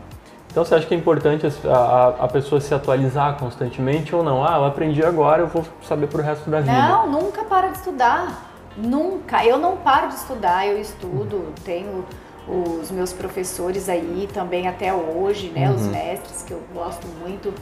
Então 0.51 0.65
você 0.65 0.75
acha 0.75 0.87
que 0.87 0.95
é 0.95 0.97
importante 0.97 1.47
a, 1.47 1.71
a- 1.77 2.25
a 2.25 2.29
pessoa 2.29 2.61
se 2.61 2.75
atualizar 2.75 3.37
constantemente 3.39 4.15
ou 4.15 4.23
não? 4.23 4.45
Ah, 4.45 4.57
eu 4.57 4.65
aprendi 4.65 5.05
agora, 5.05 5.43
eu 5.43 5.47
vou 5.47 5.65
saber 5.83 6.07
pro 6.09 6.23
resto 6.23 6.49
da 6.51 6.61
vida. 6.61 6.73
Não, 6.73 7.11
nunca 7.11 7.45
para 7.45 7.69
de 7.69 7.79
estudar. 7.79 8.51
Nunca. 8.77 9.45
Eu 9.45 9.59
não 9.59 9.77
paro 9.77 10.09
de 10.09 10.15
estudar, 10.15 10.67
eu 10.67 10.81
estudo, 10.81 11.53
tenho 11.65 12.05
os 12.49 12.91
meus 12.91 13.13
professores 13.13 13.89
aí 13.89 14.29
também 14.33 14.67
até 14.67 14.93
hoje, 14.93 15.51
né? 15.51 15.71
Os 15.71 15.83
Uhum. 15.83 15.91
mestres 15.91 16.43
que 16.43 16.53
eu 16.53 16.63
gosto 16.75 17.07
muito. 17.21 17.53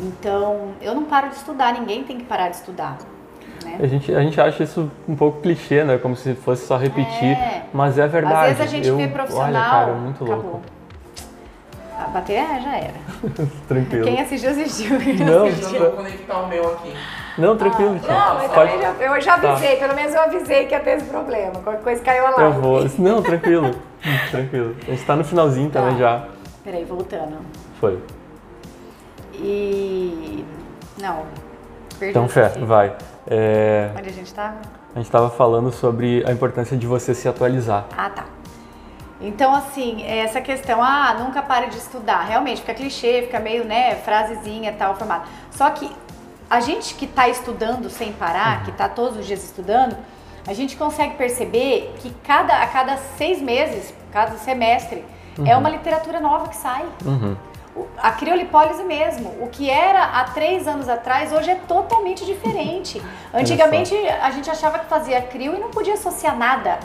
Então, 0.00 0.72
eu 0.80 0.94
não 0.94 1.04
paro 1.04 1.28
de 1.30 1.36
estudar, 1.36 1.72
ninguém 1.72 2.04
tem 2.04 2.18
que 2.18 2.24
parar 2.24 2.50
de 2.50 2.56
estudar. 2.56 2.98
Né? 3.68 3.78
A 3.80 3.86
gente, 3.86 4.14
a 4.14 4.20
gente 4.20 4.40
acha 4.40 4.62
isso 4.62 4.90
um 5.08 5.14
pouco 5.14 5.40
clichê, 5.40 5.84
né? 5.84 5.98
Como 5.98 6.16
se 6.16 6.34
fosse 6.34 6.66
só 6.66 6.76
repetir, 6.76 7.32
é. 7.32 7.64
mas 7.72 7.98
é 7.98 8.06
verdade. 8.06 8.52
Às 8.52 8.58
vezes 8.58 8.60
a 8.62 8.76
gente 8.76 8.88
eu, 8.88 8.96
vê 8.96 9.08
profissional. 9.08 9.48
Olha, 9.48 9.60
cara, 9.60 9.92
muito 9.92 10.24
acabou. 10.24 10.44
louco. 10.44 10.62
A 11.98 12.04
ah, 12.04 12.08
bater 12.08 12.34
é, 12.34 12.60
já 12.60 12.76
era. 12.76 12.94
tranquilo. 13.66 14.04
Quem 14.04 14.20
assistiu, 14.20 14.50
assistiu. 14.50 14.98
Não, 15.26 15.46
assistiu. 15.46 15.80
vou 15.80 15.90
conectar 15.90 16.38
o 16.38 16.48
meu 16.48 16.72
aqui. 16.72 16.94
Não, 17.36 17.56
tranquilo. 17.56 18.00
Ah, 18.08 18.12
não, 18.12 18.34
mas 18.36 18.52
Pode... 18.52 18.78
já, 18.78 18.94
eu 19.00 19.20
já 19.20 19.38
tá. 19.38 19.52
avisei, 19.52 19.76
tá. 19.76 19.86
pelo 19.86 19.94
menos 19.96 20.14
eu 20.14 20.20
avisei 20.20 20.66
que 20.66 20.74
ia 20.74 20.80
ter 20.80 20.96
esse 20.96 21.06
problema. 21.06 21.52
Qualquer 21.54 21.82
coisa 21.82 22.02
caiu 22.02 22.26
a 22.26 22.30
live. 22.30 22.56
Eu 22.56 22.62
vou. 22.62 22.84
Não, 22.98 23.22
tranquilo. 23.22 23.74
tranquilo. 24.30 24.76
A 24.86 24.90
gente 24.90 25.04
tá 25.04 25.16
no 25.16 25.24
finalzinho 25.24 25.70
tá. 25.70 25.80
também 25.80 25.98
já. 25.98 26.24
Peraí, 26.64 26.84
voltando. 26.84 27.38
Foi. 27.80 27.98
E. 29.34 30.44
Não. 31.00 31.22
Perdi 31.98 32.10
então, 32.10 32.28
Fé, 32.28 32.48
vai. 32.60 32.92
É... 33.30 33.90
Onde 33.96 34.08
a 34.08 34.12
gente 34.12 34.26
estava? 34.26 34.56
A 34.94 34.98
gente 34.98 35.06
estava 35.06 35.28
falando 35.28 35.70
sobre 35.70 36.24
a 36.26 36.32
importância 36.32 36.76
de 36.76 36.86
você 36.86 37.14
se 37.14 37.28
atualizar. 37.28 37.86
Ah, 37.96 38.08
tá. 38.08 38.24
Então, 39.20 39.54
assim, 39.54 40.02
essa 40.04 40.40
questão, 40.40 40.82
ah, 40.82 41.14
nunca 41.18 41.42
pare 41.42 41.68
de 41.68 41.76
estudar. 41.76 42.22
Realmente, 42.24 42.60
fica 42.60 42.72
clichê, 42.72 43.22
fica 43.22 43.38
meio, 43.38 43.64
né, 43.64 43.96
frasezinha 43.96 44.72
tal, 44.72 44.96
formato. 44.96 45.28
Só 45.50 45.68
que 45.70 45.90
a 46.48 46.60
gente 46.60 46.94
que 46.94 47.04
está 47.04 47.28
estudando 47.28 47.90
sem 47.90 48.12
parar, 48.12 48.58
uhum. 48.58 48.64
que 48.64 48.70
está 48.70 48.88
todos 48.88 49.18
os 49.18 49.26
dias 49.26 49.44
estudando, 49.44 49.96
a 50.46 50.54
gente 50.54 50.76
consegue 50.76 51.14
perceber 51.16 51.94
que 51.98 52.10
cada, 52.24 52.62
a 52.62 52.66
cada 52.68 52.96
seis 52.96 53.42
meses, 53.42 53.92
cada 54.10 54.36
semestre, 54.38 55.04
é 55.36 55.40
uhum. 55.40 55.46
é 55.48 55.56
uma 55.56 55.68
literatura 55.68 56.20
nova 56.20 56.48
que 56.48 56.56
sai. 56.56 56.86
Uhum 57.04 57.36
a 57.96 58.12
criolipólise 58.12 58.82
mesmo. 58.84 59.30
O 59.40 59.48
que 59.48 59.68
era 59.70 60.04
há 60.04 60.24
três 60.24 60.66
anos 60.66 60.88
atrás, 60.88 61.32
hoje 61.32 61.50
é 61.50 61.54
totalmente 61.54 62.24
diferente. 62.24 63.02
Antigamente 63.32 63.94
a 63.94 64.30
gente 64.30 64.50
achava 64.50 64.78
que 64.78 64.86
fazia 64.86 65.20
crio 65.22 65.54
e 65.54 65.58
não 65.58 65.70
podia 65.70 65.94
associar 65.94 66.36
nada. 66.36 66.78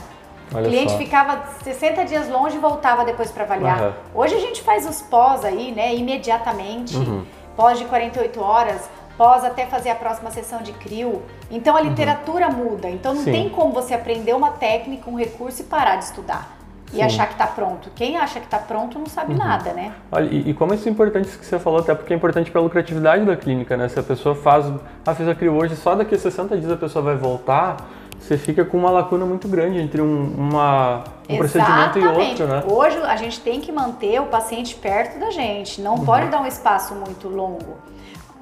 Olha 0.54 0.68
o 0.68 0.70
cliente 0.70 0.92
só. 0.92 0.98
ficava 0.98 1.44
60 1.64 2.06
dias 2.06 2.30
longe 2.30 2.58
e 2.58 2.60
voltava 2.60 3.04
depois 3.04 3.32
para 3.32 3.44
avaliar. 3.44 3.82
Uhum. 3.82 3.94
Hoje 4.14 4.36
a 4.36 4.40
gente 4.40 4.62
faz 4.62 4.88
os 4.88 5.02
pós 5.02 5.44
aí, 5.44 5.72
né, 5.72 5.96
imediatamente. 5.96 6.96
Uhum. 6.96 7.26
Pós 7.56 7.80
de 7.80 7.86
48 7.86 8.42
horas, 8.42 8.90
pós 9.18 9.44
até 9.44 9.66
fazer 9.66 9.90
a 9.90 9.96
próxima 9.96 10.32
sessão 10.32 10.62
de 10.62 10.74
crio. 10.74 11.24
Então 11.50 11.76
a 11.76 11.82
uhum. 11.82 11.90
literatura 11.90 12.50
uhum. 12.50 12.72
muda. 12.72 12.90
Então 12.90 13.14
não 13.14 13.24
Sim. 13.24 13.32
tem 13.32 13.50
como 13.50 13.74
você 13.74 13.94
aprender 13.94 14.34
uma 14.34 14.52
técnica, 14.52 15.10
um 15.10 15.18
recurso 15.18 15.62
e 15.62 15.66
parar 15.66 15.96
de 15.96 16.06
estudar 16.06 16.63
e 16.94 16.98
Sim. 16.98 17.02
achar 17.04 17.26
que 17.26 17.34
está 17.34 17.48
pronto. 17.48 17.90
Quem 17.96 18.18
acha 18.18 18.40
que 18.40 18.46
está 18.46 18.60
pronto 18.60 19.00
não 19.00 19.08
sabe 19.08 19.34
uhum. 19.34 19.40
nada, 19.40 19.74
né? 19.74 19.92
Olha, 20.12 20.26
e, 20.26 20.52
e, 20.52 20.54
como 20.54 20.74
isso 20.74 20.88
é 20.88 20.92
importante 20.92 21.28
isso 21.28 21.40
que 21.40 21.46
você 21.46 21.58
falou, 21.58 21.80
até 21.80 21.96
porque 21.96 22.14
é 22.14 22.16
importante 22.16 22.52
para 22.52 22.62
a 22.62 22.64
lucratividade 22.64 23.26
da 23.26 23.36
clínica, 23.36 23.76
né? 23.76 23.90
Se 23.90 24.00
a 24.00 24.04
pessoa 24.04 24.36
faz, 24.36 24.72
ah, 25.06 25.16
fez 25.16 25.28
a 25.28 25.34
crio 25.34 25.56
hoje, 25.56 25.76
só 25.76 25.96
daqui 25.96 26.14
a 26.14 26.20
60 26.20 26.58
dias 26.58 26.72
a 26.72 26.78
pessoa 26.78 27.04
vai 27.04 27.16
voltar, 27.16 27.78
você 28.20 28.38
fica 28.38 28.64
com 28.64 28.78
uma 28.78 28.92
lacuna 28.92 29.26
muito 29.26 29.48
grande 29.48 29.80
entre 29.80 30.02
um, 30.02 30.34
uma, 30.38 31.04
um 31.28 31.38
procedimento 31.38 32.00
e 32.00 32.06
outro, 32.06 32.48
né? 32.48 32.64
Hoje 32.66 32.98
a 33.04 33.16
gente 33.16 33.42
tem 33.42 33.60
que 33.60 33.72
manter 33.72 34.22
o 34.22 34.28
paciente 34.28 34.76
perto 34.76 35.20
da 35.20 35.32
gente, 35.32 35.82
não 35.82 35.96
uhum. 35.96 36.06
pode 36.06 36.28
dar 36.28 36.42
um 36.42 36.46
espaço 36.46 36.94
muito 36.94 37.28
longo. 37.28 37.78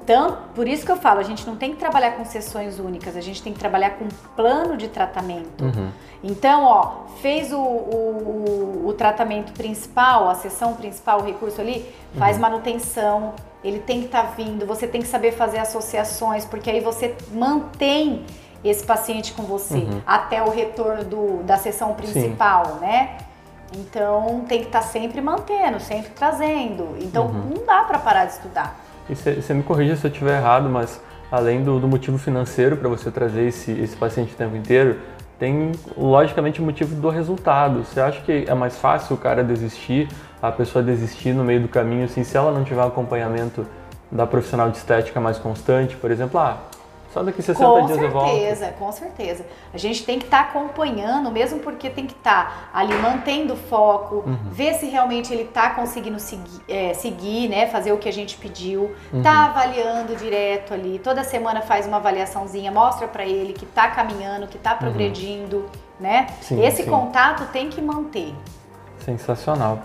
Então, 0.02 0.38
por 0.54 0.66
isso 0.66 0.84
que 0.84 0.90
eu 0.90 0.96
falo, 0.96 1.20
a 1.20 1.22
gente 1.22 1.46
não 1.46 1.54
tem 1.54 1.70
que 1.70 1.76
trabalhar 1.76 2.12
com 2.12 2.24
sessões 2.24 2.78
únicas, 2.80 3.16
a 3.16 3.20
gente 3.20 3.40
tem 3.40 3.52
que 3.52 3.58
trabalhar 3.58 3.90
com 3.90 4.08
plano 4.34 4.76
de 4.76 4.88
tratamento. 4.88 5.64
Uhum. 5.64 5.90
Então, 6.24 6.64
ó, 6.64 7.06
fez 7.20 7.52
o, 7.52 7.60
o, 7.60 8.82
o, 8.86 8.92
tratamento 8.94 9.52
principal, 9.52 10.28
a 10.28 10.34
sessão 10.34 10.74
principal, 10.74 11.20
o 11.20 11.24
recurso 11.24 11.60
ali, 11.60 11.88
faz 12.16 12.36
uhum. 12.36 12.42
manutenção, 12.42 13.34
ele 13.62 13.78
tem 13.78 14.00
que 14.00 14.06
estar 14.06 14.24
tá 14.24 14.32
vindo, 14.36 14.66
você 14.66 14.88
tem 14.88 15.00
que 15.00 15.08
saber 15.08 15.32
fazer 15.32 15.58
associações, 15.58 16.44
porque 16.44 16.68
aí 16.68 16.80
você 16.80 17.16
mantém 17.32 18.24
esse 18.64 18.84
paciente 18.84 19.32
com 19.32 19.44
você 19.44 19.78
uhum. 19.78 20.02
até 20.04 20.42
o 20.42 20.50
retorno 20.50 21.04
do, 21.04 21.42
da 21.44 21.56
sessão 21.56 21.94
principal, 21.94 22.64
Sim. 22.66 22.80
né? 22.80 23.18
Então 23.76 24.44
tem 24.48 24.60
que 24.60 24.66
estar 24.66 24.80
tá 24.80 24.86
sempre 24.86 25.20
mantendo, 25.20 25.80
sempre 25.80 26.10
trazendo. 26.10 26.96
Então 27.00 27.26
uhum. 27.26 27.54
não 27.54 27.66
dá 27.66 27.84
para 27.84 27.98
parar 27.98 28.26
de 28.26 28.32
estudar. 28.32 28.81
E 29.08 29.14
você 29.14 29.54
me 29.54 29.62
corrija 29.62 29.96
se 29.96 30.06
eu 30.06 30.10
estiver 30.10 30.38
errado, 30.38 30.68
mas 30.68 31.00
além 31.30 31.62
do, 31.62 31.80
do 31.80 31.88
motivo 31.88 32.18
financeiro 32.18 32.76
para 32.76 32.88
você 32.88 33.10
trazer 33.10 33.46
esse, 33.46 33.72
esse 33.72 33.96
paciente 33.96 34.34
o 34.34 34.36
tempo 34.36 34.56
inteiro, 34.56 34.98
tem 35.38 35.72
logicamente 35.96 36.60
o 36.60 36.64
motivo 36.64 36.94
do 36.94 37.08
resultado. 37.08 37.84
Você 37.84 38.00
acha 38.00 38.20
que 38.20 38.44
é 38.46 38.54
mais 38.54 38.76
fácil 38.78 39.16
o 39.16 39.18
cara 39.18 39.42
desistir, 39.42 40.08
a 40.40 40.52
pessoa 40.52 40.84
desistir 40.84 41.32
no 41.32 41.42
meio 41.42 41.60
do 41.60 41.68
caminho, 41.68 42.04
assim, 42.04 42.22
se 42.22 42.36
ela 42.36 42.52
não 42.52 42.62
tiver 42.62 42.82
acompanhamento 42.82 43.66
da 44.10 44.26
profissional 44.26 44.70
de 44.70 44.76
estética 44.76 45.20
mais 45.20 45.38
constante, 45.38 45.96
por 45.96 46.10
exemplo, 46.10 46.38
ah, 46.38 46.58
só 47.12 47.22
daqui 47.22 47.42
60 47.42 47.62
com 47.62 47.74
dias 47.74 47.88
certeza, 47.88 48.06
eu 48.06 48.10
volto. 48.10 48.30
Com 48.30 48.38
certeza, 48.38 48.74
com 48.78 48.92
certeza. 48.92 49.46
A 49.74 49.76
gente 49.76 50.04
tem 50.04 50.18
que 50.18 50.24
estar 50.24 50.44
tá 50.44 50.48
acompanhando, 50.48 51.30
mesmo 51.30 51.60
porque 51.60 51.90
tem 51.90 52.06
que 52.06 52.14
estar 52.14 52.70
tá 52.72 52.78
ali 52.78 52.94
mantendo 52.94 53.52
o 53.52 53.56
foco, 53.56 54.24
uhum. 54.26 54.38
ver 54.50 54.74
se 54.74 54.86
realmente 54.86 55.30
ele 55.30 55.42
está 55.42 55.70
conseguindo 55.70 56.18
seguir, 56.18 56.62
é, 56.66 56.94
seguir, 56.94 57.48
né, 57.50 57.66
fazer 57.66 57.92
o 57.92 57.98
que 57.98 58.08
a 58.08 58.12
gente 58.12 58.38
pediu, 58.38 58.94
uhum. 59.12 59.22
tá 59.22 59.44
avaliando 59.46 60.16
direto 60.16 60.72
ali, 60.72 60.98
toda 60.98 61.22
semana 61.22 61.60
faz 61.60 61.86
uma 61.86 61.98
avaliaçãozinha, 61.98 62.72
mostra 62.72 63.06
para 63.06 63.26
ele 63.26 63.52
que 63.52 63.66
está 63.66 63.88
caminhando, 63.88 64.46
que 64.46 64.56
está 64.56 64.72
uhum. 64.72 64.78
progredindo, 64.78 65.56
uhum. 65.56 65.68
né? 66.00 66.28
Sim, 66.40 66.64
Esse 66.64 66.84
sim. 66.84 66.90
contato 66.90 67.44
tem 67.52 67.68
que 67.68 67.82
manter. 67.82 68.34
Sensacional. 69.00 69.80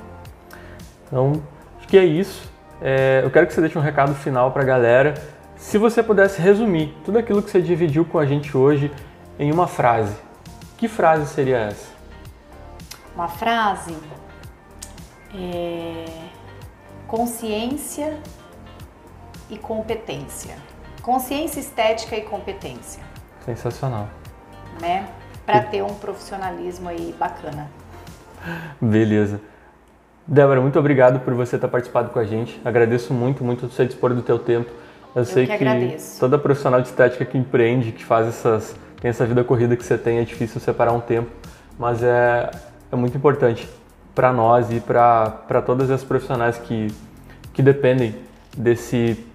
Então, 1.07 1.41
acho 1.77 1.89
que 1.89 1.97
é 1.97 2.05
isso. 2.05 2.49
É, 2.81 3.21
eu 3.23 3.31
quero 3.31 3.47
que 3.47 3.53
você 3.53 3.59
deixe 3.59 3.77
um 3.77 3.81
recado 3.81 4.13
final 4.13 4.51
para 4.51 4.61
a 4.61 4.65
galera 4.65 5.15
se 5.57 5.77
você 5.77 6.03
pudesse 6.03 6.39
resumir 6.39 6.95
tudo 7.03 7.17
aquilo 7.17 7.41
que 7.41 7.49
você 7.49 7.61
dividiu 7.61 8.05
com 8.05 8.19
a 8.19 8.25
gente 8.25 8.55
hoje 8.55 8.91
em 9.39 9.51
uma 9.51 9.67
frase, 9.67 10.15
que 10.77 10.87
frase 10.87 11.25
seria 11.25 11.57
essa? 11.57 11.87
Uma 13.15 13.27
frase 13.27 13.95
é 15.33 16.05
consciência 17.07 18.17
e 19.49 19.57
competência. 19.57 20.55
Consciência 21.01 21.59
estética 21.59 22.15
e 22.15 22.21
competência. 22.21 23.01
Sensacional. 23.43 24.07
Né? 24.79 25.07
Para 25.45 25.61
ter 25.63 25.81
um 25.81 25.95
profissionalismo 25.95 26.89
aí 26.89 27.15
bacana. 27.17 27.71
Beleza. 28.79 29.41
Débora, 30.27 30.61
muito 30.61 30.77
obrigado 30.77 31.21
por 31.21 31.33
você 31.33 31.57
ter 31.57 31.67
participado 31.67 32.09
com 32.09 32.19
a 32.19 32.25
gente. 32.25 32.61
Agradeço 32.63 33.13
muito, 33.13 33.43
muito 33.43 33.67
você 33.67 33.85
dispor 33.85 34.13
do 34.13 34.21
teu 34.21 34.37
tempo 34.37 34.69
eu, 35.19 35.25
sei 35.25 35.47
que, 35.47 35.57
que 35.57 36.19
toda 36.19 36.37
profissional 36.37 36.79
de 36.79 36.89
estética 36.89 37.25
que 37.25 37.37
empreende, 37.37 37.91
que 37.91 38.05
faz 38.05 38.27
essas, 38.27 38.75
tem 39.01 39.09
essa 39.09 39.25
vida 39.25 39.43
corrida 39.43 39.75
que 39.75 39.83
você 39.83 39.97
tem, 39.97 40.19
é 40.19 40.23
difícil 40.23 40.61
separar 40.61 40.93
um 40.93 40.99
tempo, 40.99 41.29
mas 41.77 42.03
é, 42.03 42.51
é 42.91 42.95
muito 42.95 43.17
importante 43.17 43.67
para 44.13 44.31
nós 44.31 44.71
e 44.71 44.79
para 44.79 45.61
todas 45.65 45.89
as 45.89 46.03
profissionais 46.03 46.57
que, 46.57 46.87
que 47.51 47.63
dependem 47.63 48.15
desse, 48.55 49.25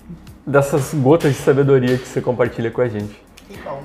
dessas 0.47 0.95
gotas 0.95 1.33
de 1.33 1.39
sabedoria 1.39 1.99
que 1.99 2.07
você 2.07 2.21
compartilha 2.21 2.71
com 2.71 2.81
a 2.81 2.89
gente. 2.89 3.21
Que 3.49 3.59
bom. 3.59 3.83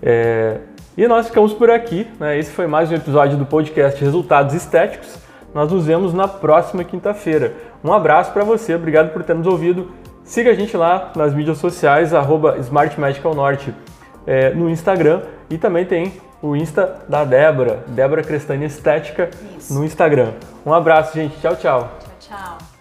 É, 0.00 0.58
e 0.96 1.08
nós 1.08 1.26
ficamos 1.26 1.52
por 1.52 1.70
aqui. 1.70 2.06
Né? 2.20 2.38
Esse 2.38 2.52
foi 2.52 2.68
mais 2.68 2.90
um 2.90 2.94
episódio 2.94 3.36
do 3.36 3.46
podcast 3.46 4.02
Resultados 4.02 4.54
Estéticos. 4.54 5.18
Nós 5.52 5.70
nos 5.72 5.86
vemos 5.86 6.14
na 6.14 6.28
próxima 6.28 6.84
quinta-feira. 6.84 7.54
Um 7.82 7.92
abraço 7.92 8.32
para 8.32 8.44
você, 8.44 8.74
obrigado 8.74 9.12
por 9.12 9.22
ter 9.24 9.34
nos 9.34 9.46
ouvido 9.46 9.90
Siga 10.24 10.50
a 10.50 10.54
gente 10.54 10.76
lá 10.76 11.12
nas 11.16 11.34
mídias 11.34 11.58
sociais, 11.58 12.14
arroba 12.14 12.56
Smart 12.58 12.98
Medical 12.98 13.34
Norte 13.34 13.74
é, 14.26 14.50
no 14.50 14.70
Instagram 14.70 15.22
e 15.50 15.58
também 15.58 15.84
tem 15.84 16.12
o 16.40 16.56
Insta 16.56 17.04
da 17.08 17.24
Débora, 17.24 17.84
Débora 17.88 18.22
Crestani 18.22 18.64
Estética 18.64 19.30
Isso. 19.58 19.72
no 19.72 19.84
Instagram. 19.84 20.32
Um 20.66 20.72
abraço, 20.72 21.14
gente. 21.14 21.38
Tchau, 21.40 21.56
tchau. 21.56 21.92
Tchau, 22.00 22.38
tchau. 22.38 22.71